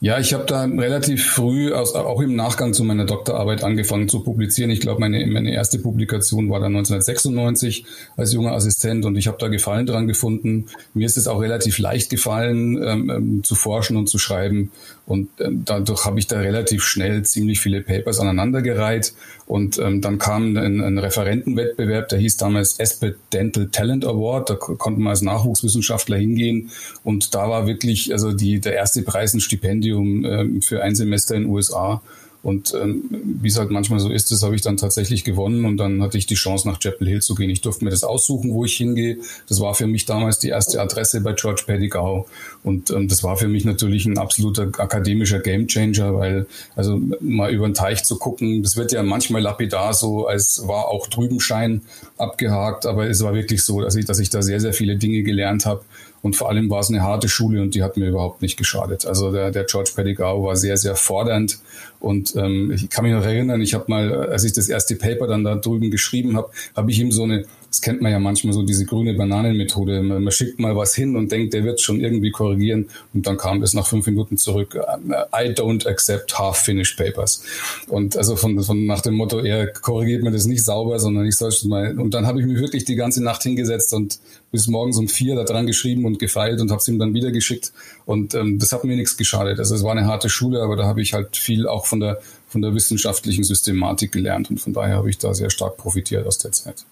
[0.04, 4.68] Ja, ich habe da relativ früh, auch im Nachgang zu meiner Doktorarbeit, angefangen zu publizieren.
[4.72, 7.84] Ich glaube, meine, meine erste Publikation war dann 1996
[8.16, 10.66] als junger Assistent und ich habe da Gefallen dran gefunden.
[10.92, 14.72] Mir ist es auch relativ leicht gefallen, ähm, ähm, zu forschen und zu schreiben.
[15.06, 19.14] Und ähm, dadurch habe ich da relativ schnell ziemlich viele Papers aneinandergereiht.
[19.46, 24.50] Und ähm, dann kam ein, ein Referentenwettbewerb, der hieß damals Aspet Dental Talent Award.
[24.50, 26.70] Da konnte man als Nachwuchswissenschaftler hingehen.
[27.04, 31.34] Und da war wirklich, also die, der erste Preis ein Stipendium ähm, für ein Semester
[31.34, 32.02] in den USA.
[32.42, 35.76] Und ähm, wie es halt manchmal so ist, das habe ich dann tatsächlich gewonnen und
[35.76, 37.50] dann hatte ich die Chance, nach Chapel Hill zu gehen.
[37.50, 39.18] Ich durfte mir das aussuchen, wo ich hingehe.
[39.48, 42.26] Das war für mich damals die erste Adresse bei George Pedigau.
[42.64, 47.68] Und ähm, das war für mich natürlich ein absoluter akademischer Gamechanger, weil also mal über
[47.68, 51.82] den Teich zu gucken, das wird ja manchmal lapidar so, als war auch drüben Schein
[52.18, 55.22] abgehakt, aber es war wirklich so, dass ich, dass ich da sehr, sehr viele Dinge
[55.22, 55.84] gelernt habe
[56.22, 59.04] und vor allem war es eine harte Schule und die hat mir überhaupt nicht geschadet.
[59.06, 61.58] Also der, der George Pedigau war sehr, sehr fordernd.
[61.98, 65.26] Und ähm, ich kann mich noch erinnern, ich habe mal, als ich das erste Paper
[65.26, 68.52] dann da drüben geschrieben habe, habe ich ihm so eine das kennt man ja manchmal
[68.52, 70.02] so, diese grüne Bananenmethode.
[70.02, 73.38] Man, man schickt mal was hin und denkt, der wird schon irgendwie korrigieren und dann
[73.38, 74.74] kam es nach fünf Minuten zurück.
[74.76, 77.42] I don't accept half-finished papers.
[77.88, 81.36] Und also von, von nach dem Motto, er korrigiert mir das nicht sauber, sondern ich
[81.36, 81.98] soll es mal.
[81.98, 84.18] Und dann habe ich mich wirklich die ganze Nacht hingesetzt und
[84.52, 87.32] bis morgens um vier da dran geschrieben und gefeilt und habe es ihm dann wieder
[87.32, 87.72] geschickt.
[88.04, 89.58] Und ähm, das hat mir nichts geschadet.
[89.58, 92.20] Also es war eine harte Schule, aber da habe ich halt viel auch von der
[92.52, 96.36] von der wissenschaftlichen Systematik gelernt und von daher habe ich da sehr stark profitiert aus
[96.36, 96.84] der Zeit.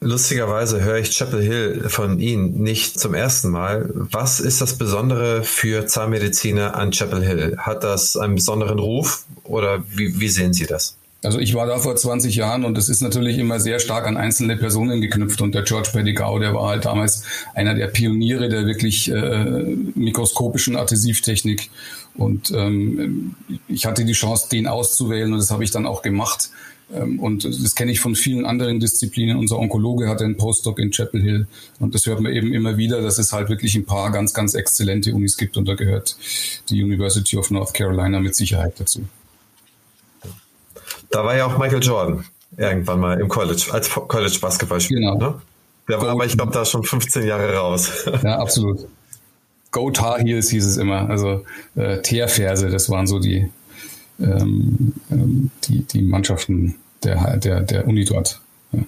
[0.00, 3.88] Lustigerweise höre ich Chapel Hill von Ihnen nicht zum ersten Mal.
[3.94, 7.56] Was ist das Besondere für Zahnmediziner an Chapel Hill?
[7.58, 10.96] Hat das einen besonderen Ruf oder wie, wie sehen Sie das?
[11.24, 14.16] Also ich war da vor 20 Jahren und es ist natürlich immer sehr stark an
[14.16, 17.22] einzelne Personen geknüpft und der George Pedigau, der war halt damals
[17.54, 21.70] einer der Pioniere der wirklich äh, mikroskopischen Adhesivtechnik
[22.14, 23.34] und ähm,
[23.68, 26.50] ich hatte die Chance, den auszuwählen und das habe ich dann auch gemacht.
[26.92, 29.38] Ähm, und das kenne ich von vielen anderen Disziplinen.
[29.38, 31.46] Unser Onkologe hatte einen Postdoc in Chapel Hill.
[31.78, 34.54] Und das hört man eben immer wieder, dass es halt wirklich ein paar ganz, ganz
[34.54, 35.56] exzellente Unis gibt.
[35.56, 36.16] Und da gehört
[36.68, 39.06] die University of North Carolina mit Sicherheit dazu.
[41.10, 42.24] Da war ja auch Michael Jordan
[42.56, 45.12] irgendwann mal im College, als College-Basketballspieler.
[45.12, 45.32] Genau.
[45.32, 45.40] Ne?
[45.88, 48.06] Der war aber, ich glaube, da schon 15 Jahre raus.
[48.22, 48.86] Ja, absolut.
[49.72, 51.08] Go Tar Heels hieß es immer.
[51.08, 51.44] Also
[51.76, 53.50] äh, Teerferse, das waren so die,
[54.20, 58.40] ähm, ähm, die, die Mannschaften der, der, der Uni dort.
[58.72, 58.80] Ja.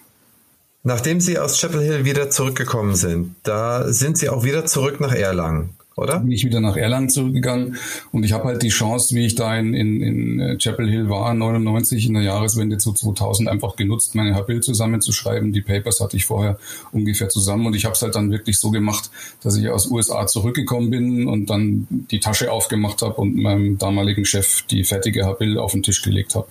[0.82, 5.12] Nachdem Sie aus Chapel Hill wieder zurückgekommen sind, da sind Sie auch wieder zurück nach
[5.12, 5.70] Erlangen.
[5.96, 6.20] Oder?
[6.20, 7.76] Bin ich wieder nach Erlangen zurückgegangen
[8.12, 11.08] und ich habe halt die Chance, wie ich da in, in, in äh, Chapel Hill
[11.08, 15.52] war, 99 in der Jahreswende zu 2000 einfach genutzt, meine Habil zusammenzuschreiben.
[15.52, 16.58] Die Papers hatte ich vorher
[16.92, 19.10] ungefähr zusammen und ich habe es halt dann wirklich so gemacht,
[19.42, 24.24] dass ich aus USA zurückgekommen bin und dann die Tasche aufgemacht habe und meinem damaligen
[24.24, 26.48] Chef die fertige Habil auf den Tisch gelegt habe.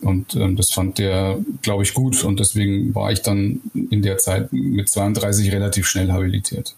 [0.00, 3.60] Und ähm, das fand der, glaube ich, gut und deswegen war ich dann
[3.90, 6.74] in der Zeit mit 32 relativ schnell habilitiert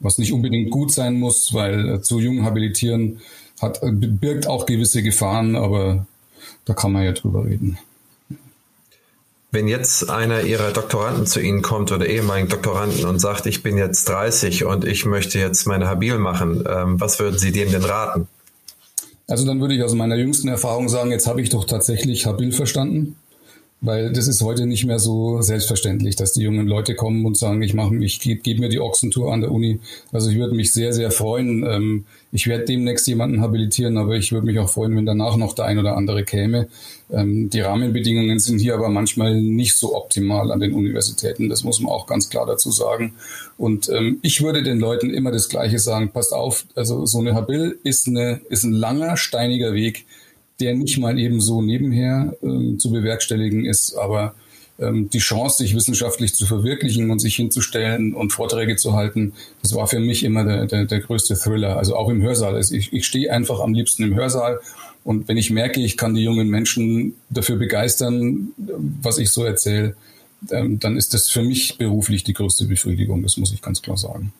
[0.00, 3.20] was nicht unbedingt gut sein muss, weil äh, zu jung habilitieren
[3.60, 6.06] hat, äh, birgt auch gewisse Gefahren, aber
[6.64, 7.78] da kann man ja drüber reden.
[9.52, 13.76] Wenn jetzt einer Ihrer Doktoranden zu Ihnen kommt oder ehemaligen Doktoranden und sagt, ich bin
[13.76, 17.84] jetzt 30 und ich möchte jetzt meine Habil machen, ähm, was würden Sie dem denn
[17.84, 18.28] raten?
[19.26, 22.52] Also dann würde ich aus meiner jüngsten Erfahrung sagen, jetzt habe ich doch tatsächlich Habil
[22.52, 23.16] verstanden.
[23.82, 27.62] Weil das ist heute nicht mehr so selbstverständlich, dass die jungen Leute kommen und sagen,
[27.62, 29.80] ich mache, ich gebe geb mir die Ochsentour an der Uni.
[30.12, 31.64] Also ich würde mich sehr, sehr freuen.
[31.66, 35.54] Ähm, ich werde demnächst jemanden habilitieren, aber ich würde mich auch freuen, wenn danach noch
[35.54, 36.68] der ein oder andere käme.
[37.10, 41.48] Ähm, die Rahmenbedingungen sind hier aber manchmal nicht so optimal an den Universitäten.
[41.48, 43.14] Das muss man auch ganz klar dazu sagen.
[43.56, 46.10] Und ähm, ich würde den Leuten immer das Gleiche sagen.
[46.10, 50.04] Passt auf, also so eine Habil ist, eine, ist ein langer, steiniger Weg
[50.60, 54.34] der nicht mal eben so nebenher ähm, zu bewerkstelligen ist, aber
[54.78, 59.74] ähm, die Chance, sich wissenschaftlich zu verwirklichen und sich hinzustellen und Vorträge zu halten, das
[59.74, 61.76] war für mich immer der, der, der größte Thriller.
[61.76, 62.54] Also auch im Hörsaal.
[62.54, 64.60] Also ich, ich stehe einfach am liebsten im Hörsaal
[65.04, 69.96] und wenn ich merke, ich kann die jungen Menschen dafür begeistern, was ich so erzähle,
[70.50, 73.22] ähm, dann ist das für mich beruflich die größte Befriedigung.
[73.22, 74.32] Das muss ich ganz klar sagen.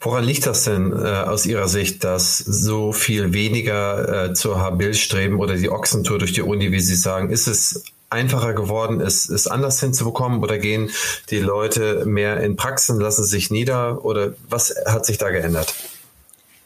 [0.00, 4.94] Woran liegt das denn äh, aus Ihrer Sicht, dass so viel weniger äh, zur Habil
[4.94, 7.30] streben oder die Ochsentour durch die Uni, wie Sie sagen?
[7.30, 10.90] Ist es einfacher geworden, es, es anders hinzubekommen oder gehen
[11.30, 15.74] die Leute mehr in Praxen, lassen sich nieder oder was hat sich da geändert?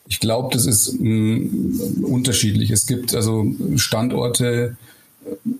[0.07, 2.71] Ich glaube, das ist mh, mm, unterschiedlich.
[2.71, 4.77] Es gibt also Standorte,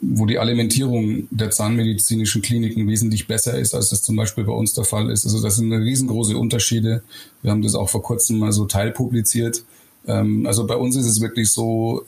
[0.01, 4.75] wo die Alimentierung der zahnmedizinischen Kliniken wesentlich besser ist, als das zum Beispiel bei uns
[4.75, 5.25] der Fall ist.
[5.25, 7.03] Also das sind riesengroße Unterschiede.
[7.43, 9.65] Wir haben das auch vor kurzem mal so teilpubliziert.
[10.07, 12.05] Ähm, also bei uns ist es wirklich so,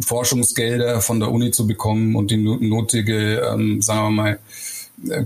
[0.00, 4.38] Forschungsgelder von der Uni zu bekommen und die notige, ähm, sagen wir mal,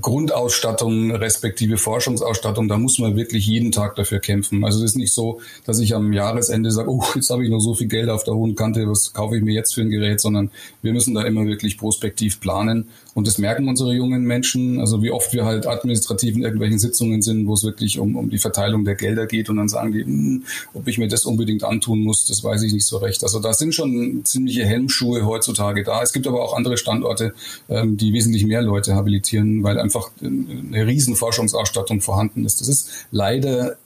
[0.01, 4.65] Grundausstattung respektive Forschungsausstattung, da muss man wirklich jeden Tag dafür kämpfen.
[4.65, 7.61] Also es ist nicht so, dass ich am Jahresende sage, oh, jetzt habe ich noch
[7.61, 10.21] so viel Geld auf der hohen Kante, was kaufe ich mir jetzt für ein Gerät,
[10.21, 10.51] sondern
[10.83, 12.89] wir müssen da immer wirklich prospektiv planen.
[13.15, 17.23] Und das merken unsere jungen Menschen, also wie oft wir halt administrativ in irgendwelchen Sitzungen
[17.23, 20.05] sind, wo es wirklich um, um die Verteilung der Gelder geht und dann sagen die,
[20.05, 20.45] hm,
[20.75, 23.23] ob ich mir das unbedingt antun muss, das weiß ich nicht so recht.
[23.23, 26.03] Also da sind schon ziemliche Helmschuhe heutzutage da.
[26.03, 27.35] Es gibt aber auch andere Standorte,
[27.69, 32.61] ähm, die wesentlich mehr Leute habilitieren weil einfach eine riesen Forschungsausstattung vorhanden ist.
[32.61, 33.77] Das ist leider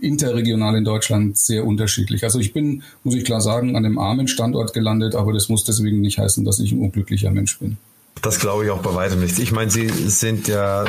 [0.00, 2.24] interregional in Deutschland sehr unterschiedlich.
[2.24, 5.64] Also ich bin, muss ich klar sagen, an einem armen Standort gelandet, aber das muss
[5.64, 7.76] deswegen nicht heißen, dass ich ein unglücklicher Mensch bin.
[8.22, 9.38] Das glaube ich auch bei weitem nicht.
[9.38, 10.84] Ich meine, Sie sind ja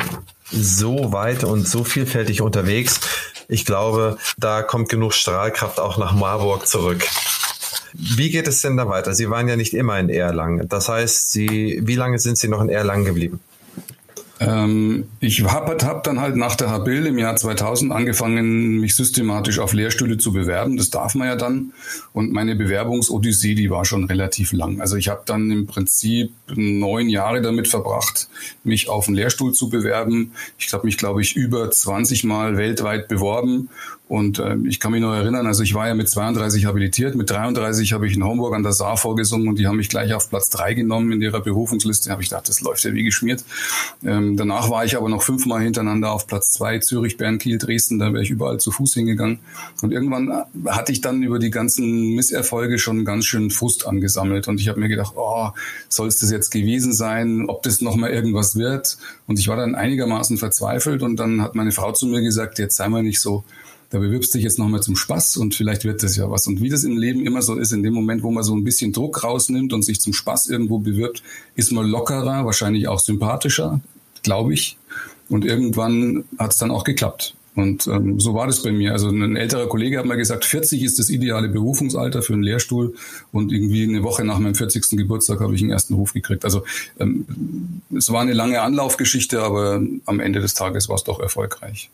[0.50, 3.00] so weit und so vielfältig unterwegs.
[3.48, 7.04] Ich glaube, da kommt genug Strahlkraft auch nach Marburg zurück.
[7.92, 9.14] Wie geht es denn da weiter?
[9.14, 10.68] Sie waren ja nicht immer in Erlangen.
[10.68, 13.40] Das heißt, Sie, wie lange sind Sie noch in Erlangen geblieben?
[14.40, 19.58] Ähm, ich habe hab dann halt nach der Habil im Jahr 2000 angefangen, mich systematisch
[19.58, 20.78] auf Lehrstühle zu bewerben.
[20.78, 21.74] Das darf man ja dann.
[22.14, 24.80] Und meine Bewerbungsodyssee, die war schon relativ lang.
[24.80, 28.28] Also ich habe dann im Prinzip neun Jahre damit verbracht,
[28.64, 30.32] mich auf einen Lehrstuhl zu bewerben.
[30.58, 33.68] Ich habe mich, glaube ich, über 20 Mal weltweit beworben
[34.10, 37.30] und äh, ich kann mich noch erinnern, also ich war ja mit 32 habilitiert, mit
[37.30, 40.28] 33 habe ich in Homburg an der Saar vorgesungen und die haben mich gleich auf
[40.28, 42.10] Platz drei genommen in ihrer Berufungsliste.
[42.10, 43.44] Habe ich gedacht, das läuft ja wie geschmiert.
[44.04, 48.00] Ähm, danach war ich aber noch fünfmal hintereinander auf Platz zwei, Zürich, Bern, Kiel, Dresden,
[48.00, 49.38] da wäre ich überall zu Fuß hingegangen.
[49.80, 54.60] Und irgendwann hatte ich dann über die ganzen Misserfolge schon ganz schön Frust angesammelt und
[54.60, 55.50] ich habe mir gedacht, oh,
[55.88, 58.98] soll es das jetzt gewesen sein, ob das nochmal irgendwas wird?
[59.28, 62.74] Und ich war dann einigermaßen verzweifelt und dann hat meine Frau zu mir gesagt, jetzt
[62.74, 63.44] sei mal nicht so
[63.90, 66.46] da bewirbst dich jetzt nochmal zum Spaß und vielleicht wird das ja was.
[66.46, 68.64] Und wie das im Leben immer so ist, in dem Moment, wo man so ein
[68.64, 71.22] bisschen Druck rausnimmt und sich zum Spaß irgendwo bewirbt,
[71.56, 73.80] ist man lockerer, wahrscheinlich auch sympathischer,
[74.22, 74.78] glaube ich.
[75.28, 77.34] Und irgendwann hat es dann auch geklappt.
[77.56, 78.92] Und ähm, so war das bei mir.
[78.92, 82.94] Also ein älterer Kollege hat mal gesagt, 40 ist das ideale Berufungsalter für einen Lehrstuhl.
[83.32, 84.90] Und irgendwie eine Woche nach meinem 40.
[84.90, 86.44] Geburtstag habe ich einen ersten Ruf gekriegt.
[86.44, 86.62] Also
[87.00, 87.26] ähm,
[87.96, 91.90] es war eine lange Anlaufgeschichte, aber am Ende des Tages war es doch erfolgreich.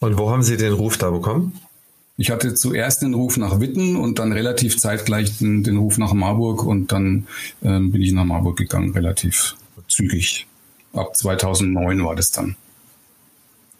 [0.00, 1.60] Und wo haben Sie den Ruf da bekommen?
[2.16, 6.12] Ich hatte zuerst den Ruf nach Witten und dann relativ zeitgleich den, den Ruf nach
[6.12, 7.26] Marburg und dann
[7.62, 9.56] ähm, bin ich nach Marburg gegangen, relativ
[9.88, 10.46] zügig.
[10.92, 12.56] Ab 2009 war das dann.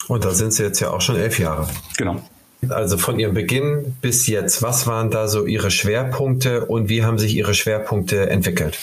[0.08, 1.68] Und da sind Sie jetzt ja auch schon elf Jahre.
[1.96, 2.22] Genau.
[2.68, 7.18] Also von Ihrem Beginn bis jetzt, was waren da so Ihre Schwerpunkte und wie haben
[7.18, 8.78] sich Ihre Schwerpunkte entwickelt?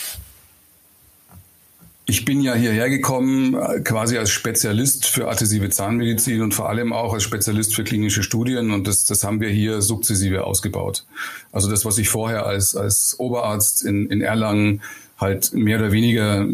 [2.09, 6.93] Ich bin ja hierher gekommen äh, quasi als Spezialist für adhesive Zahnmedizin und vor allem
[6.93, 11.05] auch als Spezialist für klinische Studien und das, das haben wir hier sukzessive ausgebaut.
[11.51, 14.81] Also das, was ich vorher als, als Oberarzt in, in Erlangen
[15.17, 16.47] halt mehr oder weniger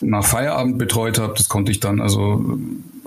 [0.00, 1.34] nach Feierabend betreut habe.
[1.36, 2.58] Das konnte ich dann also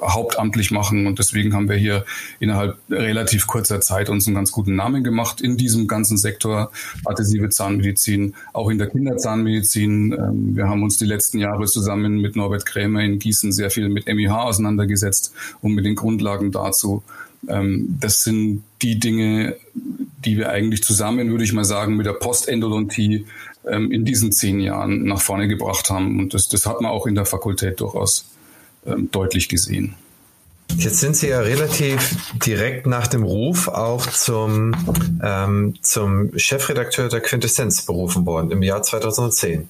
[0.08, 2.06] hauptamtlich machen und deswegen haben wir hier
[2.40, 6.72] innerhalb relativ kurzer Zeit uns einen ganz guten Namen gemacht in diesem ganzen Sektor
[7.06, 10.14] adhesive Zahnmedizin, auch in der Kinderzahnmedizin.
[10.14, 13.90] Ähm, wir haben uns die letzten Jahre zusammen mit Norbert Krämer in Gießen sehr viel
[13.90, 17.04] mit MIH auseinandergesetzt und mit den Grundlagen dazu.
[17.48, 22.14] Ähm, das sind die Dinge, die wir eigentlich zusammen, würde ich mal sagen, mit der
[22.14, 23.26] Postendodontie
[23.66, 26.20] ähm, in diesen zehn Jahren nach vorne gebracht haben.
[26.20, 28.26] Und das, das hat man auch in der Fakultät durchaus
[29.12, 29.96] deutlich gesehen.
[30.78, 32.16] Jetzt sind Sie ja relativ
[32.46, 34.74] direkt nach dem Ruf auch zum,
[35.24, 39.70] ähm, zum Chefredakteur der Quintessenz berufen worden im Jahr 2010.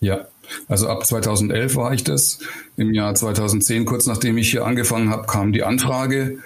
[0.00, 0.26] Ja,
[0.68, 2.40] also ab 2011 war ich das.
[2.76, 6.38] Im Jahr 2010, kurz nachdem ich hier angefangen habe, kam die Anfrage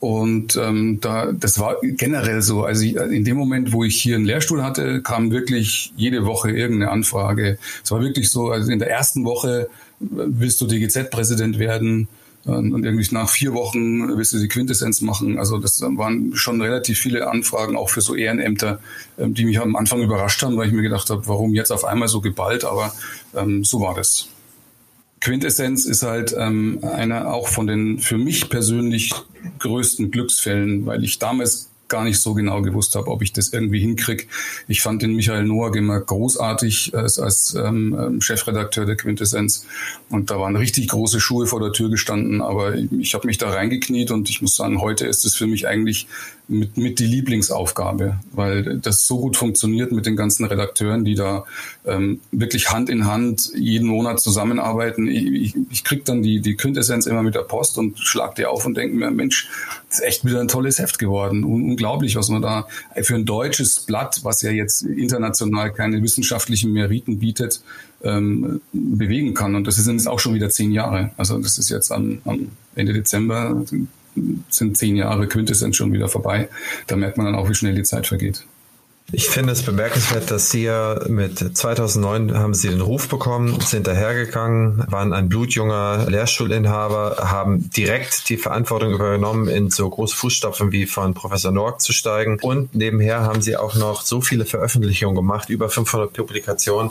[0.00, 2.64] und ähm, da, das war generell so.
[2.64, 6.50] Also ich, in dem Moment, wo ich hier einen Lehrstuhl hatte, kam wirklich jede Woche
[6.50, 7.58] irgendeine Anfrage.
[7.82, 9.68] Es war wirklich so, also in der ersten Woche
[10.00, 12.08] willst du DGZ-Präsident werden
[12.46, 15.38] äh, und irgendwie nach vier Wochen willst du die Quintessenz machen.
[15.38, 18.80] Also das waren schon relativ viele Anfragen, auch für so Ehrenämter,
[19.18, 21.84] ähm, die mich am Anfang überrascht haben, weil ich mir gedacht habe, warum jetzt auf
[21.84, 22.92] einmal so geballt, aber
[23.34, 24.28] ähm, so war das.
[25.20, 29.12] Quintessenz ist halt ähm, einer auch von den für mich persönlich
[29.58, 33.80] größten Glücksfällen, weil ich damals gar nicht so genau gewusst habe, ob ich das irgendwie
[33.80, 34.24] hinkriege.
[34.68, 39.66] Ich fand den Michael Noack immer großartig als, als ähm, ähm, Chefredakteur der Quintessenz
[40.08, 43.38] und da waren richtig große Schuhe vor der Tür gestanden, aber ich, ich habe mich
[43.38, 46.06] da reingekniet und ich muss sagen, heute ist es für mich eigentlich
[46.48, 51.44] mit, mit die Lieblingsaufgabe, weil das so gut funktioniert mit den ganzen Redakteuren, die da
[51.84, 55.06] ähm, wirklich Hand in Hand jeden Monat zusammenarbeiten.
[55.08, 58.46] Ich, ich, ich krieg dann die, die Quintessenz immer mit der Post und schlag die
[58.46, 59.48] auf und denke mir, Mensch,
[59.88, 61.44] das ist echt wieder ein tolles Heft geworden.
[61.44, 62.66] Unglaublich, was man da
[63.02, 67.62] für ein deutsches Blatt, was ja jetzt international keine wissenschaftlichen Meriten bietet,
[68.02, 69.54] ähm, bewegen kann.
[69.54, 71.10] Und das sind jetzt auch schon wieder zehn Jahre.
[71.18, 73.64] Also das ist jetzt am, am Ende Dezember
[74.48, 76.48] sind zehn Jahre Quintessenz schon wieder vorbei.
[76.86, 78.44] Da merkt man dann auch, wie schnell die Zeit vergeht.
[79.10, 83.86] Ich finde es bemerkenswert, dass Sie ja mit 2009 haben Sie den Ruf bekommen, sind
[83.86, 90.84] dahergegangen, waren ein blutjunger Lehrstuhlinhaber, haben direkt die Verantwortung übernommen, in so große Fußstapfen wie
[90.84, 92.38] von Professor Norg zu steigen.
[92.42, 96.90] Und nebenher haben Sie auch noch so viele Veröffentlichungen gemacht, über 500 Publikationen.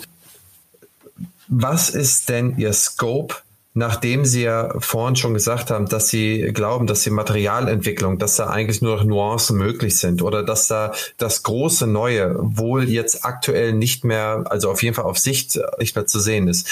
[1.49, 3.35] Was ist denn Ihr Scope
[3.77, 8.47] nachdem Sie ja vorhin schon gesagt haben, dass Sie glauben, dass die Materialentwicklung, dass da
[8.47, 13.73] eigentlich nur noch Nuancen möglich sind oder dass da das große Neue wohl jetzt aktuell
[13.73, 16.67] nicht mehr, also auf jeden Fall auf Sicht nicht mehr zu sehen ist.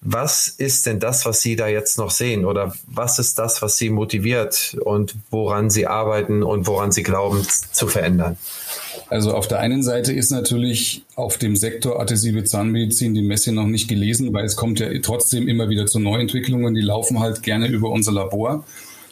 [0.00, 2.44] Was ist denn das, was Sie da jetzt noch sehen?
[2.44, 7.46] Oder was ist das, was Sie motiviert und woran Sie arbeiten und woran Sie glauben
[7.72, 8.38] zu verändern?
[9.08, 13.66] Also auf der einen Seite ist natürlich auf dem Sektor adhesive Zahnmedizin die Messe noch
[13.66, 17.68] nicht gelesen, weil es kommt ja trotzdem immer wieder zu Neuentwicklungen, die laufen halt gerne
[17.68, 18.64] über unser Labor.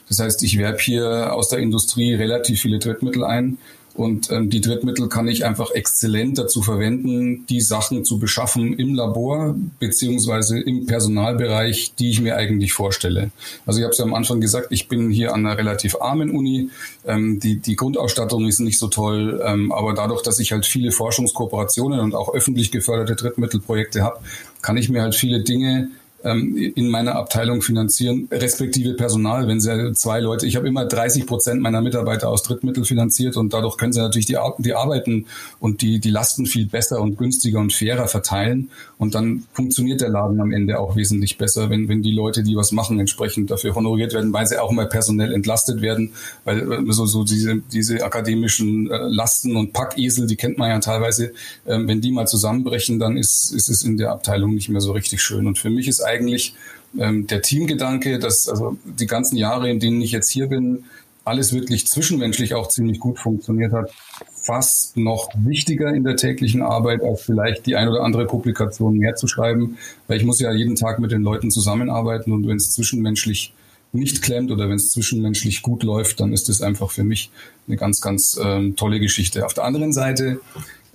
[0.08, 3.58] Das heißt, ich werbe hier aus der Industrie relativ viele Drittmittel ein,
[3.98, 8.94] und ähm, die Drittmittel kann ich einfach exzellent dazu verwenden, die Sachen zu beschaffen im
[8.94, 13.32] Labor beziehungsweise im Personalbereich, die ich mir eigentlich vorstelle.
[13.66, 16.30] Also ich habe es ja am Anfang gesagt, ich bin hier an einer relativ armen
[16.30, 16.70] Uni.
[17.06, 20.92] Ähm, die, die Grundausstattung ist nicht so toll, ähm, aber dadurch, dass ich halt viele
[20.92, 24.20] Forschungskooperationen und auch öffentlich geförderte Drittmittelprojekte habe,
[24.62, 25.88] kann ich mir halt viele Dinge
[26.24, 29.46] in meiner Abteilung finanzieren, respektive Personal.
[29.46, 33.54] Wenn sie zwei Leute, ich habe immer 30 Prozent meiner Mitarbeiter aus Drittmittel finanziert und
[33.54, 35.26] dadurch können sie natürlich die, die Arbeiten
[35.60, 38.70] und die, die Lasten viel besser und günstiger und fairer verteilen.
[38.98, 42.56] Und dann funktioniert der Laden am Ende auch wesentlich besser, wenn, wenn die Leute, die
[42.56, 46.92] was machen, entsprechend dafür honoriert werden, weil sie auch mal personell entlastet werden, weil äh,
[46.92, 51.32] so, so diese, diese akademischen äh, Lasten und Packesel, die kennt man ja teilweise,
[51.64, 54.90] ähm, wenn die mal zusammenbrechen, dann ist, ist es in der Abteilung nicht mehr so
[54.90, 55.46] richtig schön.
[55.46, 56.54] Und für mich ist eigentlich
[56.98, 60.84] ähm, der Teamgedanke, dass also die ganzen Jahre, in denen ich jetzt hier bin,
[61.24, 63.92] alles wirklich zwischenmenschlich auch ziemlich gut funktioniert hat,
[64.32, 69.14] fast noch wichtiger in der täglichen Arbeit, als vielleicht die ein oder andere Publikation mehr
[69.14, 72.72] zu schreiben, weil ich muss ja jeden Tag mit den Leuten zusammenarbeiten und wenn es
[72.72, 73.52] zwischenmenschlich
[73.92, 77.30] nicht klemmt oder wenn es zwischenmenschlich gut läuft, dann ist das einfach für mich
[77.66, 79.44] eine ganz, ganz ähm, tolle Geschichte.
[79.46, 80.40] Auf der anderen Seite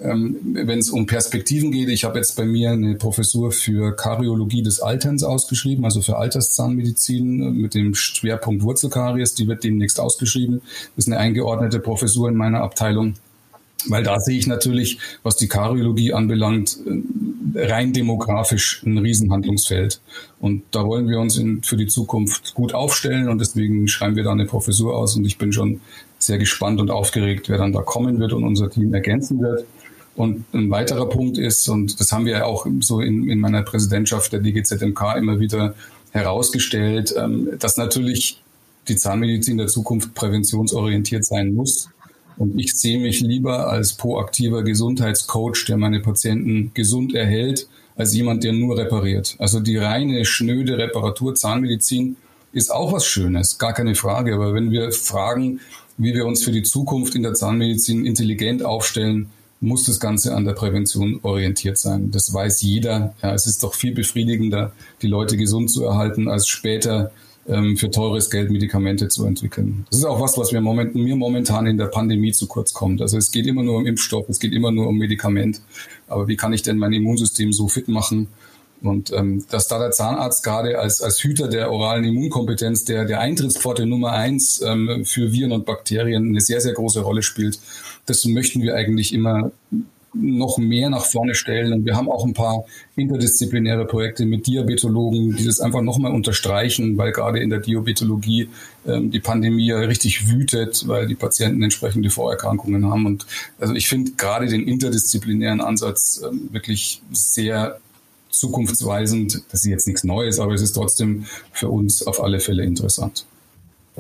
[0.04, 1.90] ähm, wenn es um Perspektiven geht.
[1.90, 7.54] Ich habe jetzt bei mir eine Professur für Kariologie des Alterns ausgeschrieben, also für Alterszahnmedizin
[7.54, 9.34] mit dem Schwerpunkt Wurzelkaries.
[9.34, 10.62] Die wird demnächst ausgeschrieben.
[10.96, 13.16] Das ist eine eingeordnete Professur in meiner Abteilung.
[13.88, 20.02] Weil da sehe ich natürlich, was die Kariologie anbelangt, äh, rein demografisch ein Riesenhandlungsfeld.
[20.40, 24.24] Und da wollen wir uns in, für die Zukunft gut aufstellen und deswegen schreiben wir
[24.24, 25.82] da eine Professur aus und ich bin schon
[26.18, 29.66] sehr gespannt und aufgeregt, wer dann da kommen wird und unser Team ergänzen wird.
[30.16, 34.32] Und ein weiterer Punkt ist, und das haben wir auch so in, in meiner Präsidentschaft
[34.32, 35.74] der DGZMK immer wieder
[36.12, 38.40] herausgestellt, ähm, dass natürlich
[38.88, 41.90] die Zahnmedizin der Zukunft präventionsorientiert sein muss.
[42.38, 48.44] Und ich sehe mich lieber als proaktiver Gesundheitscoach, der meine Patienten gesund erhält, als jemand,
[48.44, 49.36] der nur repariert.
[49.40, 52.18] Also die reine, schnöde Reparatur Zahnmedizin
[52.52, 54.34] ist auch was Schönes, gar keine Frage.
[54.34, 55.60] Aber wenn wir fragen,
[55.98, 59.30] wie wir uns für die Zukunft in der Zahnmedizin intelligent aufstellen,
[59.64, 62.12] muss das Ganze an der Prävention orientiert sein.
[62.12, 63.16] Das weiß jeder.
[63.24, 67.12] Ja, es ist doch viel befriedigender, die Leute gesund zu erhalten, als später
[67.48, 69.86] ähm, für teures Geld Medikamente zu entwickeln.
[69.90, 73.02] Das ist auch was, was mir, moment, mir momentan in der Pandemie zu kurz kommt.
[73.02, 75.62] Also es geht immer nur um Impfstoff, es geht immer nur um Medikament.
[76.08, 78.28] Aber wie kann ich denn mein Immunsystem so fit machen,
[78.84, 83.20] und ähm, dass da der Zahnarzt gerade als, als Hüter der oralen Immunkompetenz, der, der
[83.20, 87.60] Eintrittspforte Nummer eins ähm, für Viren und Bakterien eine sehr, sehr große Rolle spielt,
[88.06, 89.52] das möchten wir eigentlich immer
[90.14, 91.74] noch mehr nach vorne stellen.
[91.74, 92.66] Und wir haben auch ein paar
[92.96, 98.50] interdisziplinäre Projekte mit Diabetologen, die das einfach nochmal unterstreichen, weil gerade in der Diabetologie
[98.86, 103.06] ähm, die Pandemie ja richtig wütet, weil die Patienten entsprechende Vorerkrankungen haben.
[103.06, 103.26] Und
[103.60, 107.80] also ich finde gerade den interdisziplinären Ansatz ähm, wirklich sehr
[108.34, 109.44] zukunftsweisend.
[109.52, 113.26] Das ist jetzt nichts Neues, aber es ist trotzdem für uns auf alle Fälle interessant.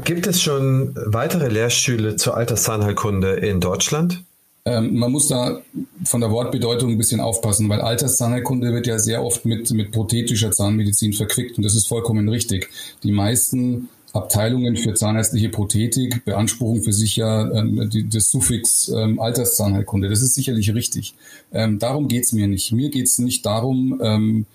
[0.03, 4.23] Gibt es schon weitere Lehrstühle zur Alterszahnheilkunde in Deutschland?
[4.65, 5.61] Ähm, man muss da
[6.05, 10.51] von der Wortbedeutung ein bisschen aufpassen, weil Alterszahnheilkunde wird ja sehr oft mit, mit prothetischer
[10.51, 12.69] Zahnmedizin verquickt und das ist vollkommen richtig.
[13.03, 19.20] Die meisten Abteilungen für zahnärztliche Prothetik beanspruchen für sich ja ähm, die, das Suffix ähm,
[19.20, 20.07] Alterszahnheilkunde.
[20.07, 21.16] Das ist sicherlich richtig.
[21.51, 22.72] Ähm, darum geht's mir nicht.
[22.72, 24.45] Mir geht's nicht darum, ähm,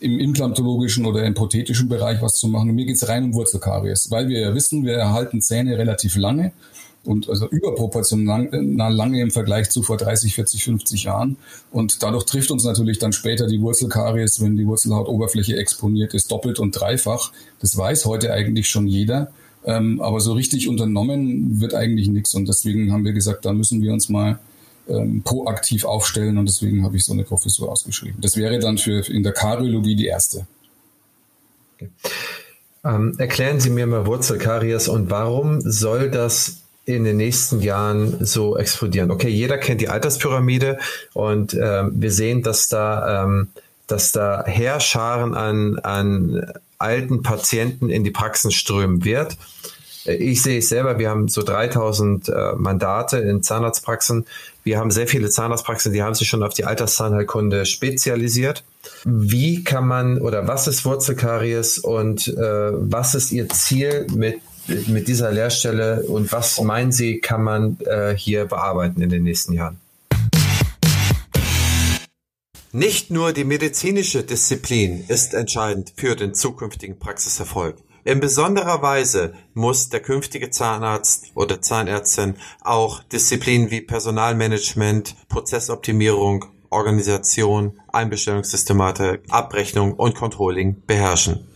[0.00, 2.74] im implantologischen oder im prothetischen Bereich was zu machen.
[2.74, 6.52] Mir geht's rein um Wurzelkaries, weil wir ja wissen, wir erhalten Zähne relativ lange
[7.04, 8.48] und also überproportional
[8.92, 11.36] lange im Vergleich zu vor 30, 40, 50 Jahren.
[11.70, 16.58] Und dadurch trifft uns natürlich dann später die Wurzelkaries, wenn die Wurzelhautoberfläche exponiert ist, doppelt
[16.58, 17.32] und dreifach.
[17.60, 19.30] Das weiß heute eigentlich schon jeder.
[19.64, 22.34] Ähm, aber so richtig unternommen wird eigentlich nichts.
[22.34, 24.38] Und deswegen haben wir gesagt, da müssen wir uns mal
[24.88, 26.38] ähm, proaktiv aufstellen.
[26.38, 28.20] Und deswegen habe ich so eine Professur ausgeschrieben.
[28.20, 30.46] Das wäre dann für in der Kariologie die erste.
[31.74, 31.90] Okay.
[32.84, 38.56] Ähm, erklären Sie mir mal Wurzelkaries und warum soll das in den nächsten Jahren so
[38.56, 39.10] explodieren?
[39.10, 40.78] Okay, jeder kennt die Alterspyramide
[41.12, 43.48] und ähm, wir sehen, dass da, ähm,
[43.86, 49.36] dass da Heerscharen an, an alten Patienten in die Praxen strömen wird.
[50.06, 54.26] Ich sehe es selber, wir haben so 3000 äh, Mandate in Zahnarztpraxen.
[54.64, 58.64] Wir haben sehr viele Zahnarztpraxen, die haben sich schon auf die Alterszahnheilkunde spezialisiert.
[59.04, 64.40] Wie kann man oder was ist Wurzelkaries und äh, was ist Ihr Ziel mit
[64.86, 69.52] mit dieser Lehrstelle und was meinen Sie, kann man äh, hier bearbeiten in den nächsten
[69.52, 69.80] Jahren?
[72.72, 77.76] Nicht nur die medizinische Disziplin ist entscheidend für den zukünftigen Praxiserfolg.
[78.04, 87.80] In besonderer Weise muss der künftige Zahnarzt oder Zahnärztin auch Disziplinen wie Personalmanagement, Prozessoptimierung, Organisation,
[87.88, 91.48] Einbestellungssystematik, Abrechnung und Controlling beherrschen.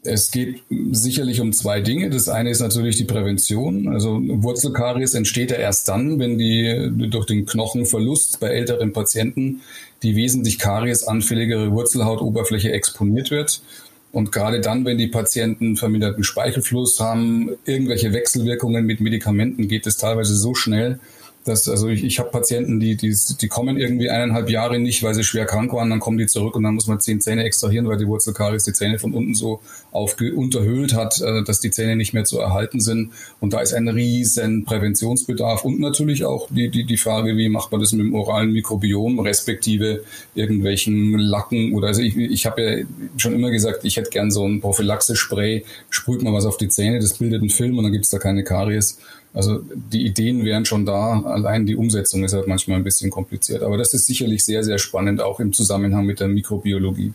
[0.04, 2.10] Es geht sicherlich um zwei Dinge.
[2.10, 3.88] Das eine ist natürlich die Prävention.
[3.88, 9.62] Also Wurzelkaries entsteht ja erst dann, wenn die durch den Knochenverlust bei älteren Patienten
[10.02, 13.62] die wesentlich kariesanfälligere Wurzelhautoberfläche exponiert wird.
[14.12, 19.96] Und gerade dann, wenn die Patienten verminderten Speichelfluss haben, irgendwelche Wechselwirkungen mit Medikamenten, geht es
[19.96, 21.00] teilweise so schnell,
[21.44, 25.14] Das, also ich, ich habe Patienten, die, die, die kommen irgendwie eineinhalb Jahre nicht, weil
[25.14, 27.86] sie schwer krank waren, dann kommen die zurück und dann muss man zehn Zähne extrahieren,
[27.86, 29.60] weil die Wurzelkaries die Zähne von unten so
[29.92, 33.12] aufge unterhöhlt hat, äh, dass die Zähne nicht mehr zu erhalten sind.
[33.40, 37.70] Und da ist ein riesen Präventionsbedarf und natürlich auch die, die, die Frage, wie macht
[37.70, 40.02] man das mit dem oralen Mikrobiom, respektive
[40.34, 42.84] irgendwelchen Lacken oder also ich, ich habe ja
[43.18, 47.00] schon immer gesagt, ich hätte gern so ein Prophylaxe-Spray, sprüht man was auf die Zähne,
[47.00, 48.98] das bildet einen Film und dann gibt's da keine Karies.
[49.34, 53.62] Also die Ideen wären schon da, allein die Umsetzung ist halt manchmal ein bisschen kompliziert.
[53.62, 57.12] Aber das ist sicherlich sehr, sehr spannend, auch im Zusammenhang mit der Mikrobiologie.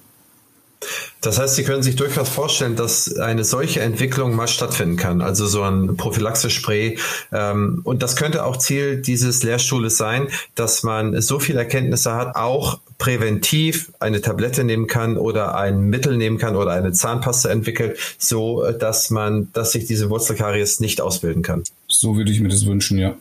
[1.21, 5.45] Das heißt, Sie können sich durchaus vorstellen, dass eine solche Entwicklung mal stattfinden kann, also
[5.47, 6.97] so ein Prophylaxe-Spray.
[7.33, 12.35] Ähm, und das könnte auch Ziel dieses Lehrstuhles sein, dass man so viele Erkenntnisse hat,
[12.35, 17.97] auch präventiv eine Tablette nehmen kann oder ein Mittel nehmen kann oder eine Zahnpasta entwickelt,
[18.17, 21.63] so dass man, dass sich diese Wurzelkaries nicht ausbilden kann.
[21.89, 23.17] So würde ich mir das wünschen, ja.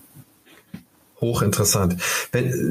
[1.21, 1.97] Hochinteressant.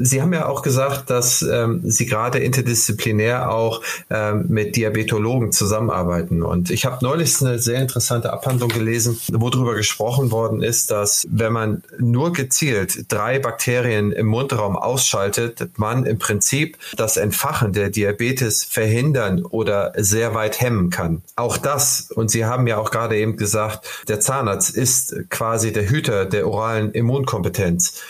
[0.02, 6.42] Sie haben ja auch gesagt, dass ähm, Sie gerade interdisziplinär auch ähm, mit Diabetologen zusammenarbeiten.
[6.42, 11.26] Und ich habe neulich eine sehr interessante Abhandlung gelesen, wo darüber gesprochen worden ist, dass
[11.30, 17.90] wenn man nur gezielt drei Bakterien im Mundraum ausschaltet, man im Prinzip das Entfachen der
[17.90, 21.22] Diabetes verhindern oder sehr weit hemmen kann.
[21.36, 25.88] Auch das, und Sie haben ja auch gerade eben gesagt, der Zahnarzt ist quasi der
[25.88, 28.00] Hüter der oralen Immunkompetenz.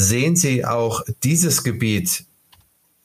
[0.00, 2.24] Sehen Sie auch dieses Gebiet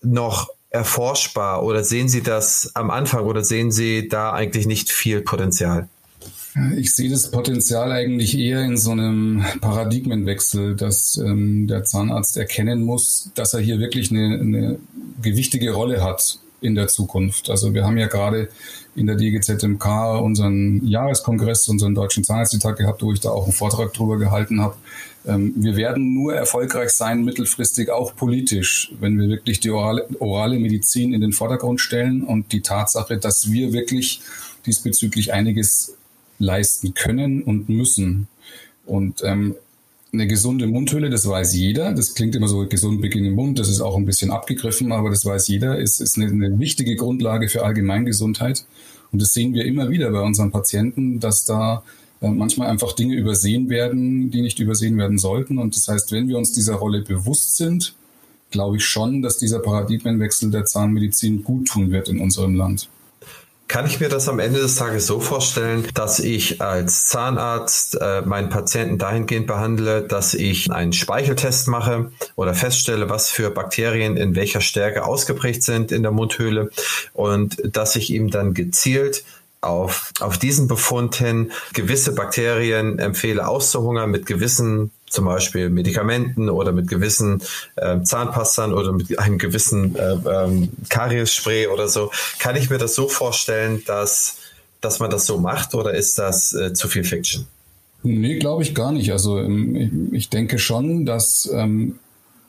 [0.02, 5.20] noch erforschbar oder sehen Sie das am Anfang oder sehen Sie da eigentlich nicht viel
[5.20, 5.90] Potenzial?
[6.78, 12.86] Ich sehe das Potenzial eigentlich eher in so einem Paradigmenwechsel, dass ähm, der Zahnarzt erkennen
[12.86, 14.80] muss, dass er hier wirklich eine, eine
[15.22, 17.50] gewichtige Rolle hat in der Zukunft.
[17.50, 18.48] Also wir haben ja gerade
[18.96, 23.92] in der DGZMK unseren Jahreskongress, unseren Deutschen Zahnarzttag gehabt, wo ich da auch einen Vortrag
[23.92, 24.76] drüber gehalten habe.
[25.28, 30.60] Ähm, wir werden nur erfolgreich sein, mittelfristig auch politisch, wenn wir wirklich die orale, orale
[30.60, 34.22] Medizin in den Vordergrund stellen und die Tatsache, dass wir wirklich
[34.66, 35.96] diesbezüglich einiges
[36.38, 38.28] leisten können und müssen.
[38.86, 39.56] Und ähm,
[40.14, 41.94] eine gesunde Mundhülle, das weiß jeder.
[41.94, 45.10] Das klingt immer so gesund Beginn im Mund, das ist auch ein bisschen abgegriffen, aber
[45.10, 45.80] das weiß jeder.
[45.80, 48.66] Es ist eine, eine wichtige Grundlage für Allgemeingesundheit.
[49.12, 51.84] Und das sehen wir immer wieder bei unseren Patienten, dass da
[52.32, 55.58] manchmal einfach Dinge übersehen werden, die nicht übersehen werden sollten.
[55.58, 57.96] Und das heißt, wenn wir uns dieser Rolle bewusst sind,
[58.52, 62.90] glaube ich schon, dass dieser Paradigmenwechsel der Zahnmedizin gut tun wird in unserem Land.
[63.68, 68.22] Kann ich mir das am Ende des Tages so vorstellen, dass ich als Zahnarzt äh,
[68.22, 74.36] meinen Patienten dahingehend behandle, dass ich einen Speicheltest mache oder feststelle, was für Bakterien in
[74.36, 76.70] welcher Stärke ausgeprägt sind in der Mundhöhle
[77.14, 79.24] und dass ich ihm dann gezielt
[79.66, 86.72] auf, auf diesen Befund hin gewisse Bakterien empfehle auszuhungern mit gewissen zum Beispiel Medikamenten oder
[86.72, 87.42] mit gewissen
[87.76, 92.12] äh, Zahnpastern oder mit einem gewissen äh, ähm, Kariesspray oder so.
[92.40, 94.38] Kann ich mir das so vorstellen, dass,
[94.82, 97.48] dass man das so macht oder ist das äh, zu viel Fiction?
[98.04, 99.12] Nee, glaube ich gar nicht.
[99.12, 101.98] Also ähm, ich, denke schon, dass ähm,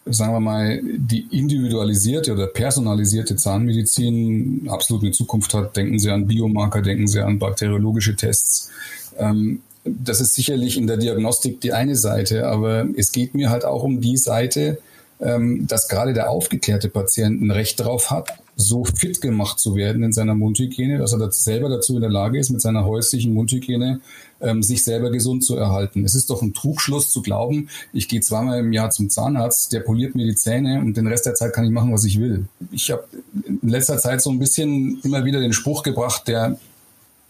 [0.07, 5.77] sagen wir mal, die individualisierte oder personalisierte Zahnmedizin absolut eine Zukunft hat.
[5.77, 8.71] Denken Sie an Biomarker, denken Sie an bakteriologische Tests.
[9.19, 13.65] Ähm, das ist sicherlich in der Diagnostik die eine Seite, aber es geht mir halt
[13.65, 14.79] auch um die Seite,
[15.21, 20.03] ähm, dass gerade der aufgeklärte Patient ein Recht darauf hat, so fit gemacht zu werden
[20.03, 24.01] in seiner Mundhygiene, dass er selber dazu in der Lage ist, mit seiner häuslichen Mundhygiene
[24.41, 26.05] ähm, sich selber gesund zu erhalten.
[26.05, 29.80] Es ist doch ein Trugschluss zu glauben, ich gehe zweimal im Jahr zum Zahnarzt, der
[29.80, 32.47] poliert mir die Zähne und den Rest der Zeit kann ich machen, was ich will.
[32.70, 33.05] Ich habe
[33.47, 36.59] in letzter Zeit so ein bisschen immer wieder den Spruch gebracht, der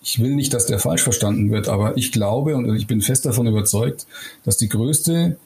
[0.03, 3.27] ich will nicht, dass der falsch verstanden wird, aber ich glaube und ich bin fest
[3.27, 4.07] davon überzeugt,
[4.45, 5.37] dass die größte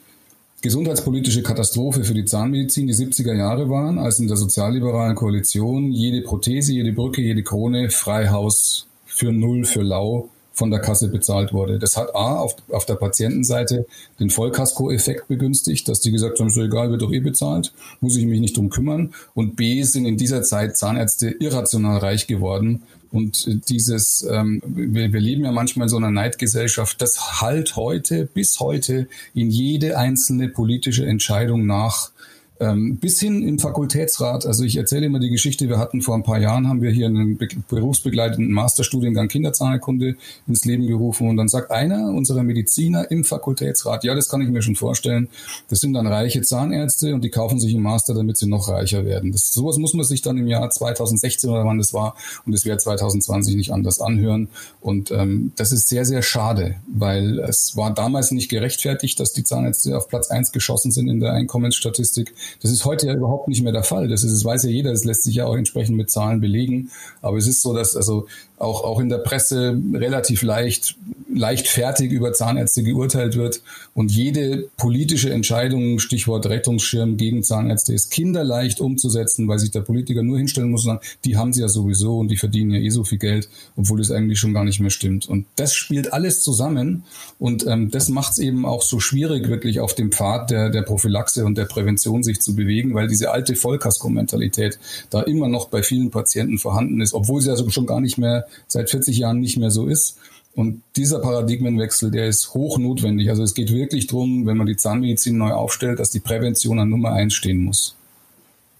[0.61, 6.21] gesundheitspolitische Katastrophe für die Zahnmedizin die 70er Jahre waren, als in der sozialliberalen Koalition jede
[6.21, 10.29] Prothese, jede Brücke, jede Krone Freihaus für Null, für Lau
[10.61, 11.79] von der Kasse bezahlt wurde.
[11.79, 13.87] Das hat A auf, auf der Patientenseite
[14.21, 18.27] den Vollkasko-Effekt begünstigt, dass die gesagt haben, so egal, wird doch eh bezahlt, muss ich
[18.27, 19.15] mich nicht drum kümmern.
[19.35, 22.83] Und B sind in dieser Zeit Zahnärzte irrational reich geworden,
[23.13, 28.27] und dieses, ähm, wir, wir leben ja manchmal in so einer Neidgesellschaft, das halt heute,
[28.27, 32.13] bis heute in jede einzelne politische Entscheidung nach
[32.61, 34.47] ähm, bis hin im Fakultätsrat.
[34.47, 37.07] Also ich erzähle immer die Geschichte, wir hatten vor ein paar Jahren, haben wir hier
[37.07, 37.39] einen
[37.69, 44.15] berufsbegleitenden Masterstudiengang Kinderzahnheilkunde ins Leben gerufen und dann sagt einer unserer Mediziner im Fakultätsrat, ja,
[44.15, 45.29] das kann ich mir schon vorstellen,
[45.69, 49.05] das sind dann reiche Zahnärzte und die kaufen sich einen Master, damit sie noch reicher
[49.05, 49.33] werden.
[49.33, 52.65] Das, sowas muss man sich dann im Jahr 2016 oder wann das war und es
[52.65, 54.49] wird 2020 nicht anders anhören
[54.81, 59.45] und ähm, das ist sehr, sehr schade, weil es war damals nicht gerechtfertigt, dass die
[59.45, 62.35] Zahnärzte auf Platz eins geschossen sind in der Einkommensstatistik.
[62.63, 64.09] Das ist heute ja überhaupt nicht mehr der Fall.
[64.09, 66.91] Das, ist, das weiß ja jeder, das lässt sich ja auch entsprechend mit Zahlen belegen.
[67.23, 68.27] Aber es ist so, dass also
[68.61, 70.95] auch, auch in der Presse relativ leicht,
[71.35, 73.63] leichtfertig über Zahnärzte geurteilt wird.
[73.95, 80.23] Und jede politische Entscheidung, Stichwort Rettungsschirm gegen Zahnärzte, ist kinderleicht umzusetzen, weil sich der Politiker
[80.23, 82.91] nur hinstellen muss und sagen, die haben sie ja sowieso und die verdienen ja eh
[82.91, 85.27] so viel Geld, obwohl es eigentlich schon gar nicht mehr stimmt.
[85.27, 87.05] Und das spielt alles zusammen
[87.39, 90.83] und ähm, das macht es eben auch so schwierig, wirklich auf dem Pfad der, der
[90.83, 95.83] Prophylaxe und der Prävention sich zu bewegen, weil diese alte Vollkasko-Mentalität da immer noch bei
[95.83, 99.57] vielen Patienten vorhanden ist, obwohl sie also schon gar nicht mehr seit 40 Jahren nicht
[99.57, 100.17] mehr so ist.
[100.55, 103.31] Und dieser Paradigmenwechsel, der ist hoch notwendig.
[103.31, 106.91] Also es geht wirklich darum, wenn man die Zahnmedizin neu aufstellt, dass die Prävention an
[106.91, 107.95] Nummer eins stehen muss.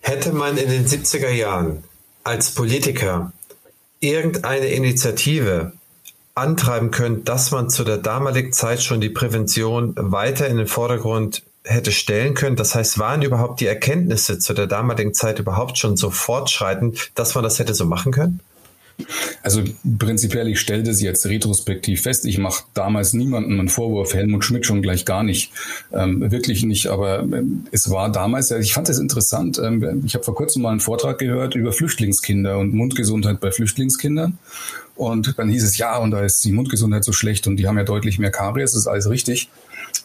[0.01, 1.85] Hätte man in den 70er Jahren
[2.25, 3.33] als Politiker
[4.01, 5.73] irgendeine Initiative
[6.35, 11.43] antreiben können, dass man zu der damaligen Zeit schon die Prävention weiter in den Vordergrund
[11.65, 12.57] hätte stellen können.
[12.57, 17.35] Das heißt, waren überhaupt die Erkenntnisse zu der damaligen Zeit überhaupt schon so fortschreitend, dass
[17.35, 18.41] man das hätte so machen können?
[19.43, 19.63] Also
[19.99, 22.27] prinzipiell, ich stelle das jetzt retrospektiv fest.
[22.27, 25.53] Ich mache damals niemandem einen Vorwurf, Helmut Schmidt schon gleich gar nicht.
[25.93, 29.59] Ähm, wirklich nicht, aber ähm, es war damals, ich fand es interessant.
[29.59, 34.39] Ähm, ich habe vor kurzem mal einen Vortrag gehört über Flüchtlingskinder und Mundgesundheit bei Flüchtlingskindern.
[35.01, 37.79] Und dann hieß es, ja, und da ist die Mundgesundheit so schlecht und die haben
[37.79, 39.49] ja deutlich mehr Karies, das ist alles richtig.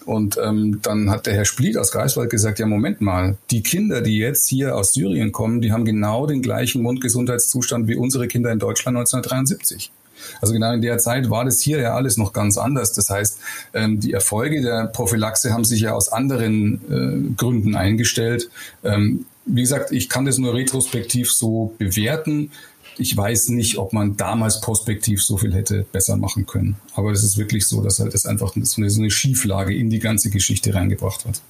[0.05, 3.99] Und ähm, dann hat der Herr Spliet aus Greifswald gesagt, ja, Moment mal, die Kinder,
[3.99, 8.53] die jetzt hier aus Syrien kommen, die haben genau den gleichen Mundgesundheitszustand wie unsere Kinder
[8.53, 9.91] in Deutschland 1973.
[10.39, 12.93] Also genau in der Zeit war das hier ja alles noch ganz anders.
[12.93, 13.39] Das heißt,
[13.73, 18.49] ähm, die Erfolge der Prophylaxe haben sich ja aus anderen äh, Gründen eingestellt.
[18.85, 22.51] Ähm, wie gesagt, ich kann das nur retrospektiv so bewerten
[22.97, 26.75] ich weiß nicht, ob man damals prospektiv so viel hätte besser machen können.
[26.93, 30.29] Aber es ist wirklich so, dass halt das einfach so eine, Schieflage in die ganze
[30.29, 31.41] Geschichte reingebracht hat.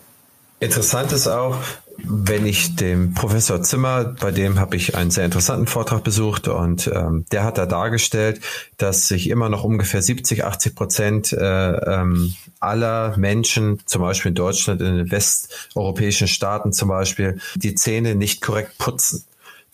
[0.59, 1.57] Interessant ist auch,
[1.97, 6.87] wenn ich dem Professor Zimmer, bei dem habe ich einen sehr interessanten Vortrag besucht und
[6.93, 8.41] ähm, der hat da dargestellt,
[8.77, 14.35] dass sich immer noch ungefähr 70, 80 Prozent äh, ähm, aller Menschen, zum Beispiel in
[14.35, 19.25] Deutschland, in den westeuropäischen Staaten zum Beispiel, die Zähne nicht korrekt putzen.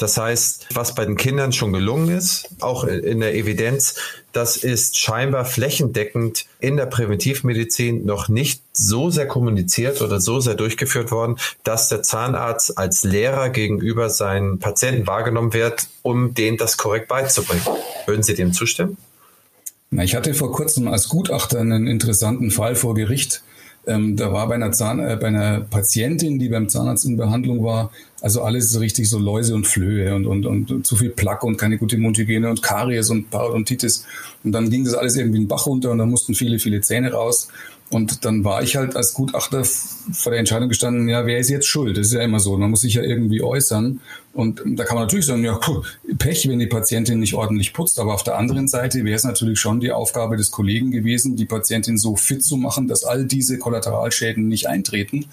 [0.01, 3.93] Das heißt, was bei den Kindern schon gelungen ist, auch in der Evidenz,
[4.31, 10.55] das ist scheinbar flächendeckend in der Präventivmedizin noch nicht so sehr kommuniziert oder so sehr
[10.55, 16.77] durchgeführt worden, dass der Zahnarzt als Lehrer gegenüber seinen Patienten wahrgenommen wird, um denen das
[16.77, 17.63] korrekt beizubringen.
[18.07, 18.97] Würden Sie dem zustimmen?
[19.91, 23.43] Na, ich hatte vor kurzem als Gutachter einen interessanten Fall vor Gericht.
[23.87, 27.63] Ähm, da war bei einer, Zahn, äh, bei einer Patientin, die beim Zahnarzt in Behandlung
[27.63, 31.57] war, also alles richtig so Läuse und Flöhe und, und, und zu viel Plaque und
[31.57, 34.05] keine gute Mundhygiene und Karies und Parodontitis.
[34.43, 36.81] Und dann ging das alles irgendwie in den Bach runter und dann mussten viele, viele
[36.81, 37.47] Zähne raus.
[37.91, 41.67] Und dann war ich halt als Gutachter vor der Entscheidung gestanden, ja, wer ist jetzt
[41.67, 41.97] schuld?
[41.97, 42.57] Das ist ja immer so.
[42.57, 43.99] Man muss sich ja irgendwie äußern.
[44.33, 45.59] Und da kann man natürlich sagen, ja,
[46.17, 47.99] Pech, wenn die Patientin nicht ordentlich putzt.
[47.99, 51.45] Aber auf der anderen Seite wäre es natürlich schon die Aufgabe des Kollegen gewesen, die
[51.45, 55.25] Patientin so fit zu machen, dass all diese Kollateralschäden nicht eintreten.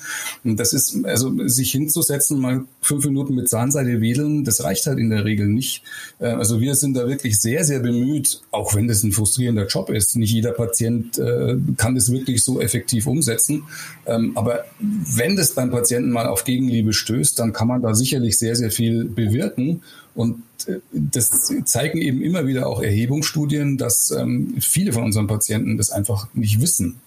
[0.42, 4.98] Und das ist, also sich hinzusetzen, mal fünf Minuten mit Zahnseide wedeln, das reicht halt
[4.98, 5.84] in der Regel nicht.
[6.18, 9.90] Äh, also wir sind da wirklich sehr, sehr bemüht, auch wenn das ein frustrierender Job
[9.90, 10.16] ist.
[10.16, 13.64] Nicht jeder Patient äh, kann das wirklich so effektiv umsetzen.
[14.06, 18.38] Ähm, aber wenn das beim Patienten mal auf Gegenliebe stößt, dann kann man da sicherlich
[18.38, 19.82] sehr, sehr viel bewirken.
[20.14, 25.76] Und äh, das zeigen eben immer wieder auch Erhebungsstudien, dass ähm, viele von unseren Patienten
[25.76, 27.00] das einfach nicht wissen.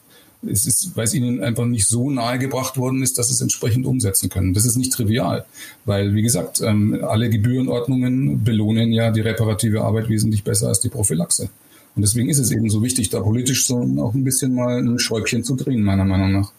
[0.47, 3.41] Es ist, weil es ihnen einfach nicht so nahe gebracht worden ist, dass sie es
[3.41, 4.53] entsprechend umsetzen können.
[4.53, 5.45] Das ist nicht trivial,
[5.85, 10.89] weil, wie gesagt, ähm, alle Gebührenordnungen belohnen ja die reparative Arbeit wesentlich besser als die
[10.89, 11.49] Prophylaxe.
[11.95, 14.99] Und deswegen ist es eben so wichtig, da politisch so auch ein bisschen mal ein
[14.99, 16.51] Schräubchen zu drehen, meiner Meinung nach.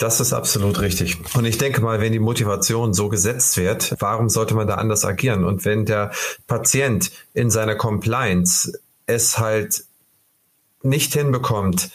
[0.00, 1.18] Das ist absolut richtig.
[1.34, 5.04] Und ich denke mal, wenn die Motivation so gesetzt wird, warum sollte man da anders
[5.04, 5.44] agieren?
[5.44, 6.12] Und wenn der
[6.46, 9.84] Patient in seiner Compliance es halt
[10.82, 11.90] nicht hinbekommt,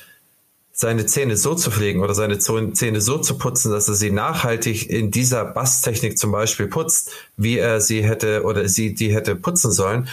[0.71, 4.89] seine Zähne so zu pflegen oder seine Zähne so zu putzen, dass er sie nachhaltig
[4.89, 9.71] in dieser Basstechnik zum Beispiel putzt, wie er sie hätte oder sie die hätte putzen
[9.71, 10.09] sollen,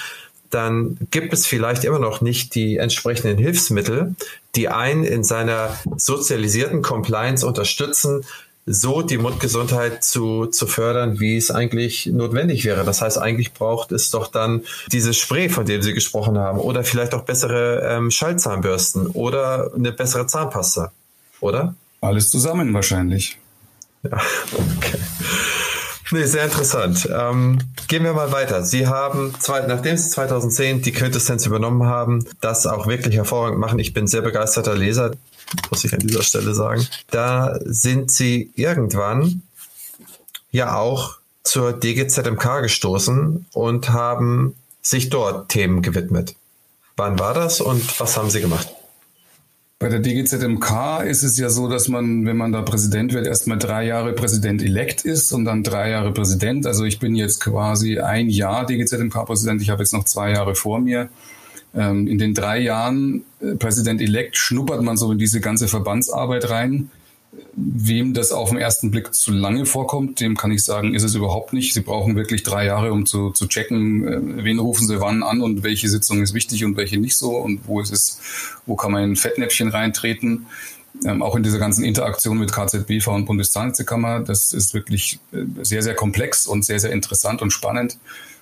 [0.52, 4.14] dann gibt es vielleicht immer noch nicht die entsprechenden Hilfsmittel,
[4.54, 8.24] die einen in seiner sozialisierten Compliance unterstützen,
[8.64, 12.84] so die Mundgesundheit zu, zu fördern, wie es eigentlich notwendig wäre.
[12.84, 16.84] Das heißt, eigentlich braucht es doch dann dieses Spray, von dem Sie gesprochen haben, oder
[16.84, 20.92] vielleicht auch bessere ähm, Schallzahnbürsten oder eine bessere Zahnpasta,
[21.40, 21.74] oder?
[22.00, 23.38] Alles zusammen wahrscheinlich.
[24.04, 24.10] Ja,
[24.76, 24.98] okay.
[26.12, 27.08] Nee, sehr interessant.
[27.10, 27.58] Ähm,
[27.88, 28.64] gehen wir mal weiter.
[28.64, 33.78] Sie haben, zwei, nachdem Sie 2010 die Quintessenz übernommen haben, das auch wirklich hervorragend machen.
[33.78, 35.12] Ich bin sehr begeisterter Leser,
[35.70, 36.86] muss ich an dieser Stelle sagen.
[37.10, 39.40] Da sind Sie irgendwann
[40.50, 46.34] ja auch zur DGZMK gestoßen und haben sich dort Themen gewidmet.
[46.96, 48.68] Wann war das und was haben Sie gemacht?
[49.82, 53.58] Bei der DGZMK ist es ja so, dass man, wenn man da Präsident wird, erstmal
[53.58, 56.68] drei Jahre Präsident-elekt ist und dann drei Jahre Präsident.
[56.68, 59.60] Also ich bin jetzt quasi ein Jahr DGZMK-Präsident.
[59.60, 61.08] Ich habe jetzt noch zwei Jahre vor mir.
[61.74, 66.88] Ähm, in den drei Jahren äh, Präsident-elekt schnuppert man so in diese ganze Verbandsarbeit rein.
[67.54, 71.14] Wem das auf den ersten Blick zu lange vorkommt, dem kann ich sagen, ist es
[71.14, 71.72] überhaupt nicht.
[71.72, 75.40] Sie brauchen wirklich drei Jahre, um zu, zu checken, äh, wen rufen Sie wann an
[75.40, 78.20] und welche Sitzung ist wichtig und welche nicht so und wo ist es,
[78.66, 80.46] wo kann man in Fettnäpfchen reintreten.
[81.06, 85.82] Ähm, auch in dieser ganzen Interaktion mit KZBV und Bundeszahnärztekammer, das ist wirklich äh, sehr,
[85.82, 87.96] sehr komplex und sehr, sehr interessant und spannend.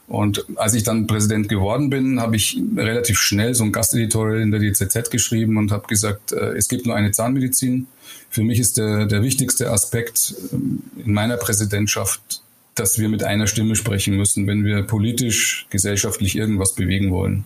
[0.08, 4.50] Und als ich dann Präsident geworden bin, habe ich relativ schnell so ein Gasteditorial in
[4.50, 7.86] der DZZ geschrieben und habe gesagt, äh, es gibt nur eine Zahnmedizin.
[8.30, 12.42] Für mich ist der, der wichtigste Aspekt ähm, in meiner Präsidentschaft,
[12.74, 17.44] dass wir mit einer Stimme sprechen müssen, wenn wir politisch, gesellschaftlich irgendwas bewegen wollen.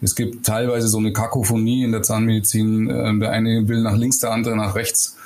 [0.00, 2.88] Es gibt teilweise so eine Kakophonie in der Zahnmedizin.
[2.88, 5.16] Äh, der eine will nach links, der andere nach rechts.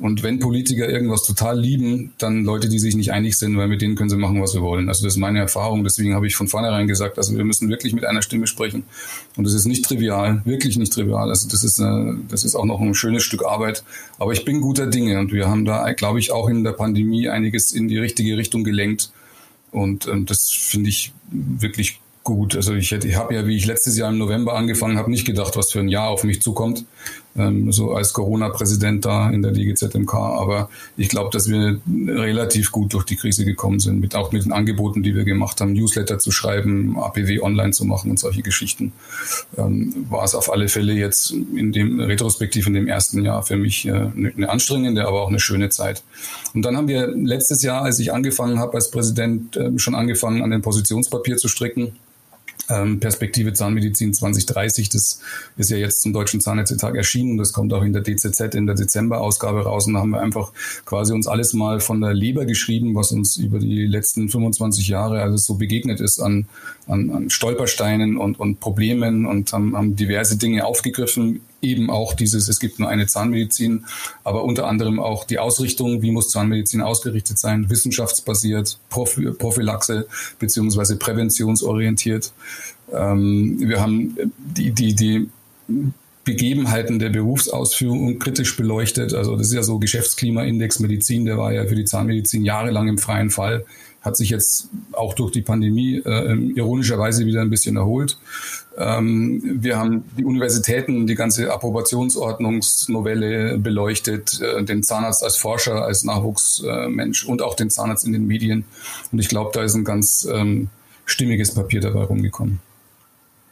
[0.00, 3.80] Und wenn Politiker irgendwas total lieben, dann Leute, die sich nicht einig sind, weil mit
[3.80, 4.88] denen können sie machen, was sie wollen.
[4.88, 5.84] Also das ist meine Erfahrung.
[5.84, 8.82] Deswegen habe ich von vornherein gesagt, also wir müssen wirklich mit einer Stimme sprechen.
[9.36, 11.28] Und das ist nicht trivial, wirklich nicht trivial.
[11.28, 13.84] Also das ist, eine, äh, das ist auch noch ein schönes Stück Arbeit.
[14.18, 17.28] Aber ich bin guter Dinge und wir haben da, glaube ich, auch in der Pandemie
[17.28, 19.12] einiges in die richtige Richtung gelenkt.
[19.70, 22.56] Und ähm, das finde ich wirklich gut.
[22.56, 25.26] Also ich, hätte, ich habe ja, wie ich letztes Jahr im November angefangen habe, nicht
[25.26, 26.84] gedacht, was für ein Jahr auf mich zukommt,
[27.36, 30.14] ähm, so als Corona-Präsident da in der DGZMK.
[30.14, 34.44] Aber ich glaube, dass wir relativ gut durch die Krise gekommen sind, mit, auch mit
[34.44, 38.42] den Angeboten, die wir gemacht haben, Newsletter zu schreiben, APW online zu machen und solche
[38.42, 38.92] Geschichten.
[39.56, 43.56] Ähm, war es auf alle Fälle jetzt in dem retrospektiv in dem ersten Jahr für
[43.56, 46.02] mich äh, eine anstrengende, aber auch eine schöne Zeit.
[46.54, 50.42] Und dann haben wir letztes Jahr, als ich angefangen habe als Präsident, äh, schon angefangen,
[50.42, 51.96] an dem Positionspapier zu stricken
[52.66, 55.20] Perspektive Zahnmedizin 2030, das
[55.56, 57.36] ist ja jetzt zum Deutschen Zahnärztetag erschienen.
[57.36, 59.86] Das kommt auch in der DZZ in der Dezemberausgabe raus.
[59.86, 60.52] Und da haben wir einfach
[60.84, 65.22] quasi uns alles mal von der Leber geschrieben, was uns über die letzten 25 Jahre
[65.22, 66.46] alles so begegnet ist an,
[66.86, 72.48] an, an Stolpersteinen und, und Problemen und haben, haben diverse Dinge aufgegriffen eben auch dieses,
[72.48, 73.86] es gibt nur eine Zahnmedizin,
[74.22, 80.06] aber unter anderem auch die Ausrichtung, wie muss Zahnmedizin ausgerichtet sein, wissenschaftsbasiert, Prophylaxe
[80.38, 82.32] beziehungsweise präventionsorientiert.
[82.92, 85.28] Ähm, wir haben die, die, die
[86.24, 89.12] Begebenheiten der Berufsausführung kritisch beleuchtet.
[89.12, 92.98] Also das ist ja so Geschäftsklimaindex Medizin, der war ja für die Zahnmedizin jahrelang im
[92.98, 93.64] freien Fall
[94.04, 98.18] hat sich jetzt auch durch die Pandemie äh, ironischerweise wieder ein bisschen erholt.
[98.76, 106.04] Ähm, wir haben die Universitäten, die ganze Approbationsordnungsnovelle beleuchtet, äh, den Zahnarzt als Forscher, als
[106.04, 108.66] Nachwuchsmensch äh, und auch den Zahnarzt in den Medien.
[109.10, 110.68] Und ich glaube, da ist ein ganz ähm,
[111.06, 112.60] stimmiges Papier dabei rumgekommen.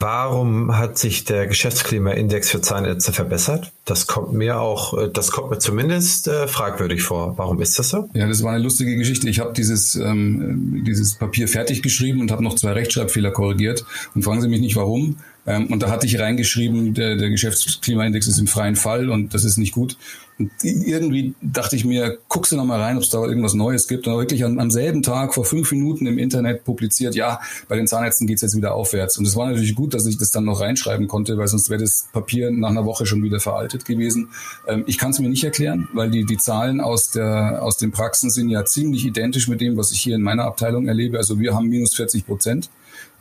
[0.03, 3.71] Warum hat sich der Geschäftsklimaindex für Zahnärzte verbessert?
[3.85, 7.39] Das kommt mir auch, äh, das kommt mir zumindest äh, fragwürdig vor.
[7.39, 8.09] Warum ist das so?
[8.13, 9.29] Ja, das war eine lustige Geschichte.
[9.29, 13.85] Ich habe dieses, ähm, dieses Papier fertig geschrieben und habe noch zwei Rechtschreibfehler korrigiert.
[14.13, 15.19] Und fragen Sie mich nicht, warum.
[15.47, 19.45] Ähm, und da hatte ich reingeschrieben, der, der Geschäftsklimaindex ist im freien Fall und das
[19.45, 19.97] ist nicht gut.
[20.39, 23.87] Und irgendwie dachte ich mir, guckst du noch mal rein, ob es da irgendwas Neues
[23.87, 24.07] gibt.
[24.07, 27.87] Und wirklich am, am, selben Tag vor fünf Minuten im Internet publiziert, ja, bei den
[27.87, 29.19] Zahnärzten geht's jetzt wieder aufwärts.
[29.19, 31.81] Und es war natürlich gut, dass ich das dann noch reinschreiben konnte, weil sonst wäre
[31.81, 34.31] das Papier nach einer Woche schon wieder veraltet gewesen.
[34.67, 37.93] Ähm, ich kann es mir nicht erklären, weil die, die Zahlen aus, der, aus den
[37.93, 41.19] Praxen sind ja ziemlich identisch mit dem, was ich hier in meiner Abteilung erlebe.
[41.19, 42.71] Also wir haben minus 40 Prozent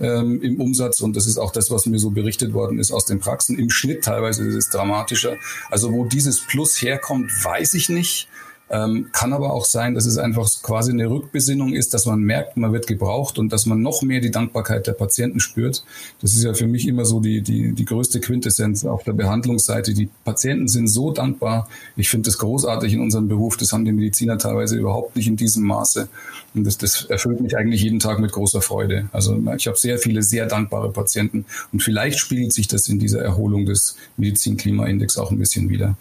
[0.02, 1.02] ähm, im Umsatz.
[1.02, 3.58] Und das ist auch das, was mir so berichtet worden ist aus den Praxen.
[3.58, 5.38] Im Schnitt teilweise ist es dramatischer.
[5.70, 8.28] Also wo dieses Plus herkommt, weiß ich nicht.
[8.74, 12.56] Ähm, kann aber auch sein, dass es einfach quasi eine Rückbesinnung ist, dass man merkt,
[12.56, 15.84] man wird gebraucht und dass man noch mehr die Dankbarkeit der Patienten spürt.
[16.22, 19.94] Das ist ja für mich immer so die, die, die größte Quintessenz auf der Behandlungsseite.
[19.94, 21.68] Die Patienten sind so dankbar.
[21.98, 23.58] Ich finde das großartig in unserem Beruf.
[23.58, 26.08] Das haben die Mediziner teilweise überhaupt nicht in diesem Maße.
[26.54, 29.10] Und das, das erfüllt mich eigentlich jeden Tag mit großer Freude.
[29.12, 31.44] Also ich habe sehr viele sehr dankbare Patienten
[31.74, 35.98] und vielleicht spiegelt sich das in dieser Erholung des Medizinklimaindex auch ein bisschen wieder.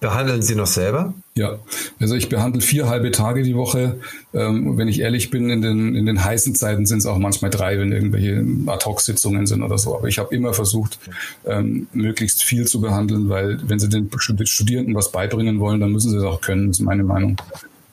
[0.00, 1.12] Behandeln Sie noch selber?
[1.34, 1.58] Ja,
[1.98, 3.98] also ich behandle vier halbe Tage die Woche.
[4.32, 7.50] Ähm, wenn ich ehrlich bin, in den, in den heißen Zeiten sind es auch manchmal
[7.50, 9.96] drei, wenn irgendwelche Ad-Hoc-Sitzungen sind oder so.
[9.96, 11.00] Aber ich habe immer versucht,
[11.44, 14.08] ähm, möglichst viel zu behandeln, weil wenn Sie den
[14.44, 17.36] Studierenden was beibringen wollen, dann müssen Sie es auch können, ist meine Meinung.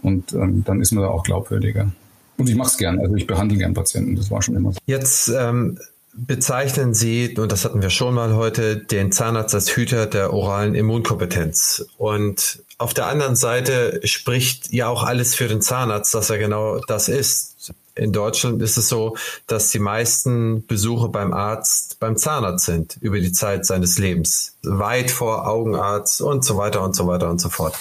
[0.03, 1.91] Und ähm, dann ist man da auch glaubwürdiger.
[2.37, 4.79] Und ich mache es gern, also ich behandle gern Patienten, das war schon immer so.
[4.85, 5.79] Jetzt ähm,
[6.15, 10.75] bezeichnen Sie, und das hatten wir schon mal heute, den Zahnarzt als Hüter der oralen
[10.75, 11.85] Immunkompetenz.
[11.97, 16.79] Und auf der anderen Seite spricht ja auch alles für den Zahnarzt, dass er genau
[16.87, 17.73] das ist.
[17.95, 19.15] In Deutschland ist es so,
[19.47, 24.55] dass die meisten Besuche beim Arzt beim Zahnarzt sind über die Zeit seines Lebens.
[24.63, 27.75] Weit vor Augenarzt und so weiter und so weiter und so fort.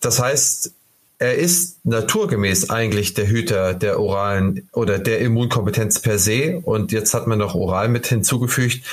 [0.00, 0.72] Das heißt,
[1.24, 6.60] er ist naturgemäß eigentlich der Hüter der oralen oder der Immunkompetenz per se.
[6.62, 8.84] Und jetzt hat man noch oral mit hinzugefügt.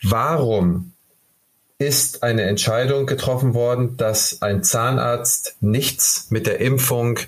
[0.00, 0.92] Warum
[1.78, 7.18] ist eine Entscheidung getroffen worden, dass ein Zahnarzt nichts mit der Impfung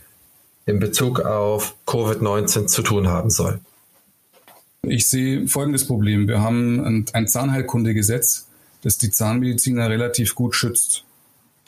[0.67, 3.59] in Bezug auf Covid-19 zu tun haben soll?
[4.83, 6.29] Ich sehe folgendes Problem.
[6.29, 8.47] Wir haben ein Zahnheilkundegesetz,
[8.83, 11.05] das die Zahnmediziner relativ gut schützt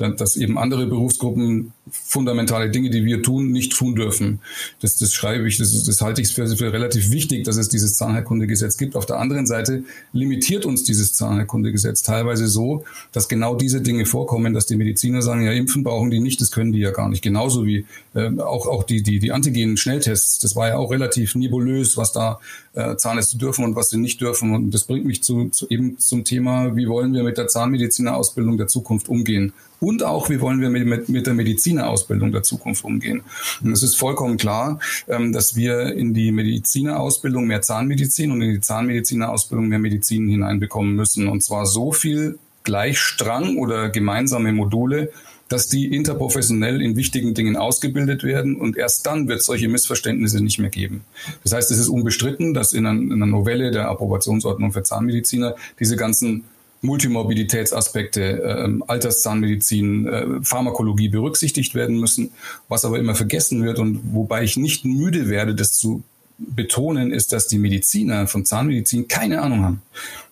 [0.01, 4.40] dass eben andere Berufsgruppen fundamentale Dinge, die wir tun, nicht tun dürfen.
[4.80, 7.96] Das, das schreibe ich, das, das halte ich für, für relativ wichtig, dass es dieses
[7.96, 8.96] Zahnheilkundegesetz gibt.
[8.96, 14.55] Auf der anderen Seite limitiert uns dieses Zahnheilkundegesetz teilweise so, dass genau diese Dinge vorkommen,
[14.55, 17.22] dass die Mediziner sagen, ja, impfen brauchen die nicht, das können die ja gar nicht.
[17.22, 17.84] Genauso wie
[18.14, 22.40] äh, auch, auch die, die, die Antigen-Schnelltests, das war ja auch relativ nebulös, was da
[22.74, 24.55] äh, Zahnärzte dürfen und was sie nicht dürfen.
[24.55, 28.57] Und das bringt mich zu, zu eben zum Thema, wie wollen wir mit der Zahnmedizinerausbildung
[28.57, 29.53] der Zukunft umgehen?
[29.80, 33.22] Und auch, wie wollen wir mit, mit, mit der Medizinerausbildung der Zukunft umgehen?
[33.64, 34.78] Und es ist vollkommen klar,
[35.08, 40.94] ähm, dass wir in die Medizinerausbildung mehr Zahnmedizin und in die Zahnmedizinerausbildung mehr Medizin hineinbekommen
[40.94, 41.28] müssen.
[41.28, 45.10] Und zwar so viel Gleichstrang oder gemeinsame Module,
[45.50, 50.40] dass die interprofessionell in wichtigen Dingen ausgebildet werden und erst dann wird es solche Missverständnisse
[50.40, 51.02] nicht mehr geben.
[51.42, 56.44] Das heißt, es ist unbestritten, dass in einer Novelle der Approbationsordnung für Zahnmediziner diese ganzen
[56.82, 62.32] Multimorbiditätsaspekte, äh, Alterszahnmedizin, äh, Pharmakologie berücksichtigt werden müssen.
[62.68, 66.02] Was aber immer vergessen wird und wobei ich nicht müde werde, das zu
[66.40, 69.82] betonen, ist, dass die Mediziner von Zahnmedizin keine Ahnung haben.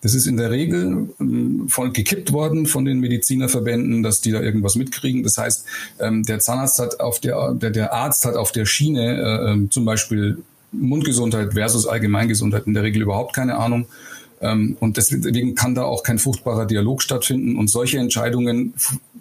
[0.01, 4.41] Das ist in der Regel ähm, von, gekippt worden von den Medizinerverbänden, dass die da
[4.41, 5.23] irgendwas mitkriegen.
[5.23, 5.67] Das heißt,
[6.01, 9.71] ähm, der Zahnarzt hat auf der, der, der Arzt hat auf der Schiene äh, ähm,
[9.71, 10.39] zum Beispiel
[10.73, 13.87] Mundgesundheit versus Allgemeingesundheit in der Regel überhaupt keine Ahnung.
[14.41, 17.57] Ähm, und deswegen kann da auch kein fruchtbarer Dialog stattfinden.
[17.57, 18.75] Und solche Entscheidungen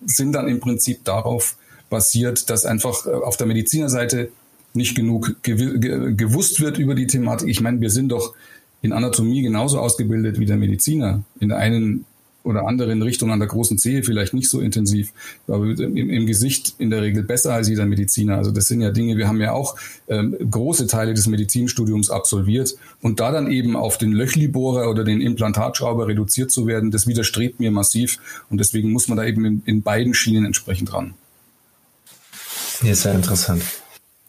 [0.05, 1.55] sind dann im Prinzip darauf
[1.89, 4.29] basiert, dass einfach äh, auf der Medizinerseite
[4.73, 7.47] nicht genug gewusst wird über die Thematik.
[7.47, 8.35] Ich meine, wir sind doch
[8.81, 11.23] in Anatomie genauso ausgebildet wie der Mediziner.
[11.39, 12.05] In der einen
[12.47, 15.11] oder anderen Richtung an der großen Zehe vielleicht nicht so intensiv,
[15.47, 18.37] aber im, im, Gesicht in der Regel besser als jeder Mediziner.
[18.37, 19.75] Also das sind ja Dinge, wir haben ja auch
[20.07, 25.21] ähm, große Teile des Medizinstudiums absolviert und da dann eben auf den Löchlibohrer oder den
[25.21, 28.17] Implantatschrauber reduziert zu werden, das widerstrebt mir massiv
[28.49, 31.13] und deswegen muss man da eben in, in beiden Schienen entsprechend ran.
[32.81, 33.63] Ja, sehr interessant.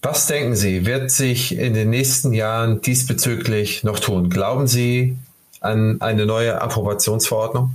[0.01, 4.31] Was denken Sie, wird sich in den nächsten Jahren diesbezüglich noch tun?
[4.31, 5.17] Glauben Sie
[5.61, 7.73] an eine neue Approbationsverordnung?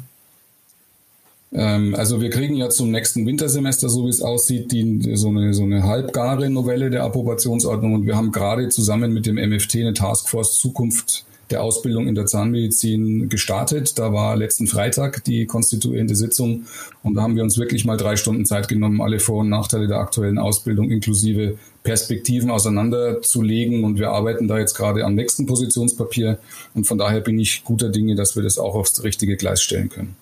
[1.53, 5.53] Ähm, also wir kriegen ja zum nächsten Wintersemester, so wie es aussieht, die, so, eine,
[5.53, 9.93] so eine halbgare Novelle der Approbationsordnung und wir haben gerade zusammen mit dem MFT eine
[9.93, 13.99] Taskforce Zukunft der Ausbildung in der Zahnmedizin gestartet.
[13.99, 16.65] Da war letzten Freitag die konstituierende Sitzung
[17.03, 19.87] und da haben wir uns wirklich mal drei Stunden Zeit genommen, alle Vor- und Nachteile
[19.87, 26.39] der aktuellen Ausbildung inklusive Perspektiven auseinanderzulegen und wir arbeiten da jetzt gerade am nächsten Positionspapier
[26.73, 29.89] und von daher bin ich guter Dinge, dass wir das auch aufs richtige Gleis stellen
[29.89, 30.15] können.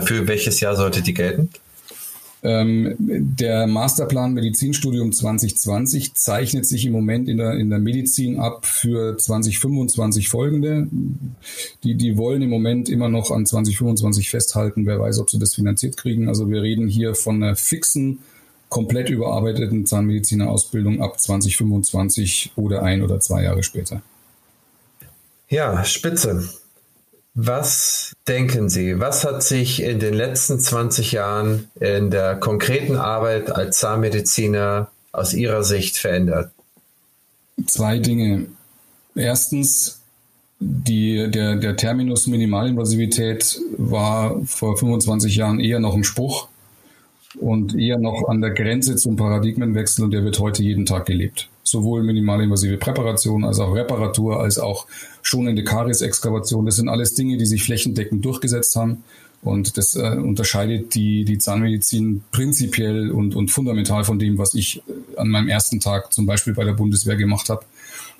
[0.00, 1.50] Für welches Jahr sollte die gelten?
[2.44, 8.66] Ähm, der Masterplan Medizinstudium 2020 zeichnet sich im Moment in der, in der Medizin ab
[8.66, 10.88] für 2025 folgende.
[11.84, 14.86] Die, die wollen im Moment immer noch an 2025 festhalten.
[14.86, 16.28] Wer weiß, ob sie das finanziert kriegen.
[16.28, 18.18] Also wir reden hier von einer fixen,
[18.68, 24.02] komplett überarbeiteten Zahnmedizinerausbildung ab 2025 oder ein oder zwei Jahre später.
[25.48, 26.48] Ja, spitze.
[27.34, 33.50] Was denken Sie, was hat sich in den letzten 20 Jahren in der konkreten Arbeit
[33.50, 36.52] als Zahnmediziner aus Ihrer Sicht verändert?
[37.66, 38.46] Zwei Dinge.
[39.14, 40.02] Erstens,
[40.60, 46.48] die, der, der Terminus Minimalinvasivität war vor 25 Jahren eher noch ein Spruch
[47.40, 51.48] und eher noch an der Grenze zum Paradigmenwechsel und der wird heute jeden Tag gelebt
[51.62, 54.86] sowohl minimalinvasive Präparation als auch Reparatur, als auch
[55.22, 56.66] schonende Karies-Exkavation.
[56.66, 59.04] Das sind alles Dinge, die sich flächendeckend durchgesetzt haben.
[59.42, 64.82] Und das äh, unterscheidet die, die Zahnmedizin prinzipiell und, und fundamental von dem, was ich
[65.16, 67.64] an meinem ersten Tag zum Beispiel bei der Bundeswehr gemacht habe.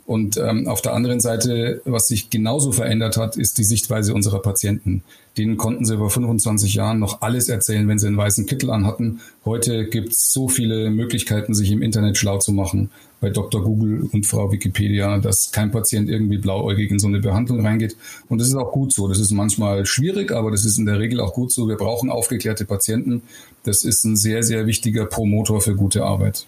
[0.05, 4.43] Und ähm, auf der anderen Seite, was sich genauso verändert hat, ist die Sichtweise unserer
[4.43, 5.05] Patienten.
[5.39, 9.21] Denen konnten sie vor 25 Jahren noch alles erzählen, wenn sie einen weißen Kittel anhatten.
[9.45, 12.91] Heute gibt es so viele Möglichkeiten, sich im Internet schlau zu machen,
[13.23, 13.63] bei Dr.
[13.63, 17.97] Google und Frau Wikipedia, dass kein Patient irgendwie blauäugig in so eine Behandlung reingeht.
[18.29, 19.07] Und das ist auch gut so.
[19.07, 21.69] Das ist manchmal schwierig, aber das ist in der Regel auch gut so.
[21.69, 23.23] Wir brauchen aufgeklärte Patienten.
[23.63, 26.47] Das ist ein sehr, sehr wichtiger Promotor für gute Arbeit.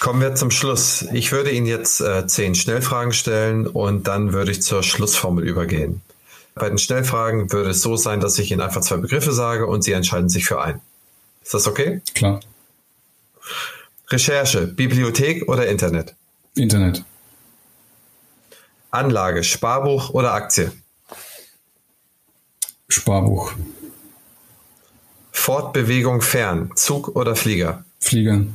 [0.00, 1.06] Kommen wir zum Schluss.
[1.12, 6.02] Ich würde Ihnen jetzt äh, zehn Schnellfragen stellen und dann würde ich zur Schlussformel übergehen.
[6.56, 9.82] Bei den Schnellfragen würde es so sein, dass ich Ihnen einfach zwei Begriffe sage und
[9.82, 10.80] Sie entscheiden sich für einen.
[11.42, 12.02] Ist das okay?
[12.14, 12.40] Klar.
[14.08, 16.14] Recherche, Bibliothek oder Internet?
[16.54, 17.04] Internet.
[18.90, 20.70] Anlage, Sparbuch oder Aktie?
[22.88, 23.52] Sparbuch.
[25.32, 27.84] Fortbewegung fern, Zug oder Flieger?
[27.98, 28.46] Flieger.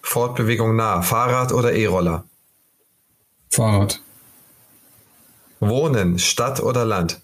[0.00, 2.24] Fortbewegung nah, Fahrrad oder E-Roller?
[3.50, 4.00] Fahrrad.
[5.60, 7.20] Wohnen, Stadt oder Land?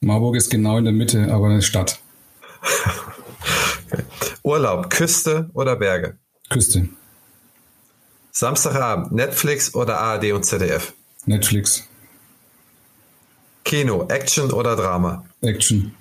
[0.00, 2.00] Marburg ist genau in der Mitte, aber eine Stadt.
[4.42, 6.18] Urlaub, Küste oder Berge?
[6.50, 6.88] Küste.
[8.32, 10.92] Samstagabend, Netflix oder ARD und ZDF?
[11.26, 11.84] Netflix.
[13.64, 15.24] Kino, Action oder Drama?
[15.42, 15.94] Action.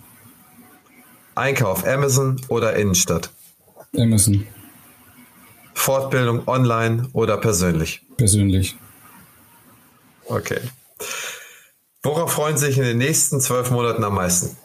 [1.35, 3.29] Einkauf, Amazon oder Innenstadt?
[3.95, 4.47] Amazon.
[5.73, 8.01] Fortbildung online oder persönlich?
[8.17, 8.75] Persönlich.
[10.25, 10.59] Okay.
[12.03, 14.57] Worauf freuen Sie sich in den nächsten zwölf Monaten am meisten?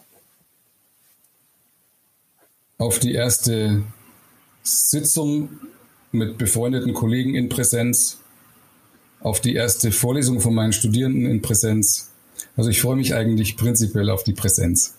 [2.79, 3.83] Auf die erste
[4.63, 5.49] Sitzung
[6.13, 8.19] mit befreundeten Kollegen in Präsenz,
[9.21, 12.11] auf die erste Vorlesung von meinen Studierenden in Präsenz.
[12.57, 14.95] Also ich freue mich eigentlich prinzipiell auf die Präsenz.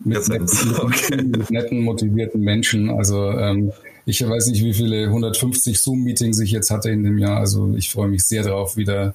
[0.00, 0.28] Mit.
[0.28, 1.22] Netten, okay.
[1.22, 2.90] mit netten, motivierten Menschen.
[2.90, 3.72] Also ähm,
[4.04, 7.38] ich weiß nicht, wie viele 150 Zoom-Meetings ich jetzt hatte in dem Jahr.
[7.38, 9.14] Also ich freue mich sehr darauf, wieder.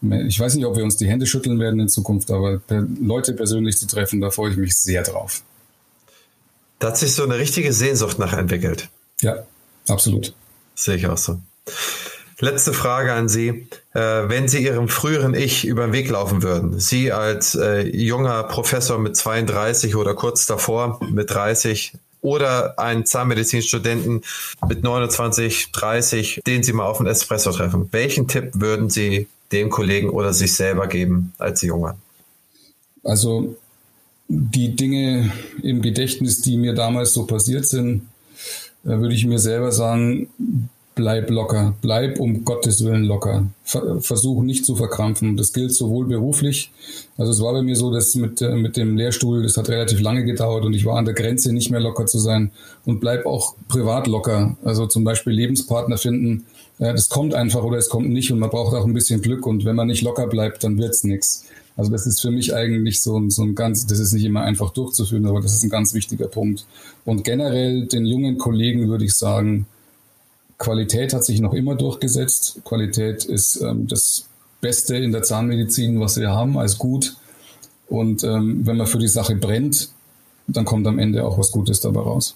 [0.00, 2.60] Ich weiß nicht, ob wir uns die Hände schütteln werden in Zukunft, aber
[3.00, 5.42] Leute persönlich zu treffen, da freue ich mich sehr drauf.
[6.78, 8.88] Da hat sich so eine richtige Sehnsucht nach entwickelt.
[9.20, 9.44] Ja,
[9.88, 10.34] absolut.
[10.74, 11.38] Sehe ich auch so.
[12.40, 13.68] Letzte Frage an Sie.
[13.94, 18.44] Äh, wenn Sie Ihrem früheren Ich über den Weg laufen würden, Sie als äh, junger
[18.44, 24.22] Professor mit 32 oder kurz davor mit 30, oder einen Zahnmedizinstudenten
[24.68, 27.88] mit 29, 30, den Sie mal auf den Espresso treffen.
[27.92, 31.96] Welchen Tipp würden Sie dem Kollegen oder sich selber geben als Junger?
[33.04, 33.56] Also
[34.28, 38.02] die Dinge im Gedächtnis, die mir damals so passiert sind,
[38.82, 40.28] würde ich mir selber sagen,
[40.98, 43.46] bleib locker, bleib um Gottes Willen locker.
[43.62, 45.36] Versuch nicht zu verkrampfen.
[45.36, 46.72] Das gilt sowohl beruflich,
[47.16, 50.00] also es war bei mir so, dass mit, äh, mit dem Lehrstuhl, das hat relativ
[50.00, 52.50] lange gedauert und ich war an der Grenze, nicht mehr locker zu sein
[52.84, 54.56] und bleib auch privat locker.
[54.64, 56.46] Also zum Beispiel Lebenspartner finden,
[56.78, 59.64] das kommt einfach oder es kommt nicht und man braucht auch ein bisschen Glück und
[59.64, 61.44] wenn man nicht locker bleibt, dann wird's nichts.
[61.76, 64.70] Also das ist für mich eigentlich so, so ein ganz, das ist nicht immer einfach
[64.70, 66.66] durchzuführen, aber das ist ein ganz wichtiger Punkt.
[67.04, 69.66] Und generell den jungen Kollegen würde ich sagen,
[70.58, 72.60] Qualität hat sich noch immer durchgesetzt.
[72.64, 74.24] Qualität ist ähm, das
[74.60, 77.16] Beste in der Zahnmedizin, was wir haben, als gut.
[77.88, 79.90] Und ähm, wenn man für die Sache brennt,
[80.48, 82.34] dann kommt am Ende auch was Gutes dabei raus.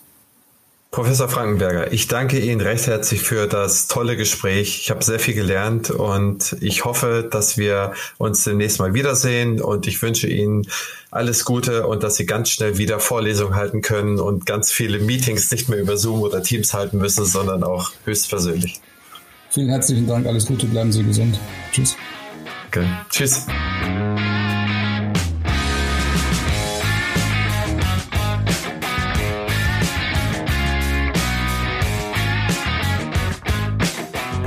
[0.92, 4.78] Professor Frankenberger, ich danke Ihnen recht herzlich für das tolle Gespräch.
[4.82, 9.86] Ich habe sehr viel gelernt und ich hoffe, dass wir uns demnächst mal wiedersehen und
[9.86, 10.66] ich wünsche Ihnen
[11.10, 15.50] alles Gute und dass Sie ganz schnell wieder Vorlesungen halten können und ganz viele Meetings
[15.50, 18.78] nicht mehr über Zoom oder Teams halten müssen, sondern auch höchstpersönlich.
[19.48, 21.40] Vielen herzlichen Dank, alles Gute, bleiben Sie gesund.
[21.72, 21.96] Tschüss.
[22.68, 22.86] Okay.
[23.08, 23.46] Tschüss.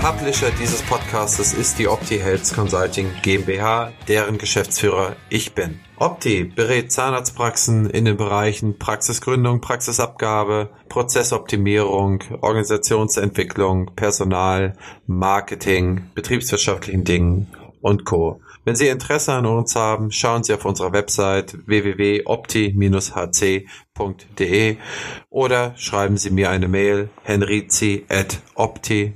[0.05, 5.79] Publisher dieses Podcastes ist die Opti Health Consulting GmbH, deren Geschäftsführer ich bin.
[5.97, 14.77] Opti berät Zahnarztpraxen in den Bereichen Praxisgründung, Praxisabgabe, Prozessoptimierung, Organisationsentwicklung, Personal,
[15.07, 17.47] Marketing, betriebswirtschaftlichen Dingen
[17.81, 18.41] und Co.
[18.63, 21.57] Wenn Sie Interesse an uns haben, schauen Sie auf unserer Website
[23.95, 24.77] www.opti-hc.de
[25.29, 29.15] oder schreiben Sie mir eine Mail henrizi at opti-hc.de.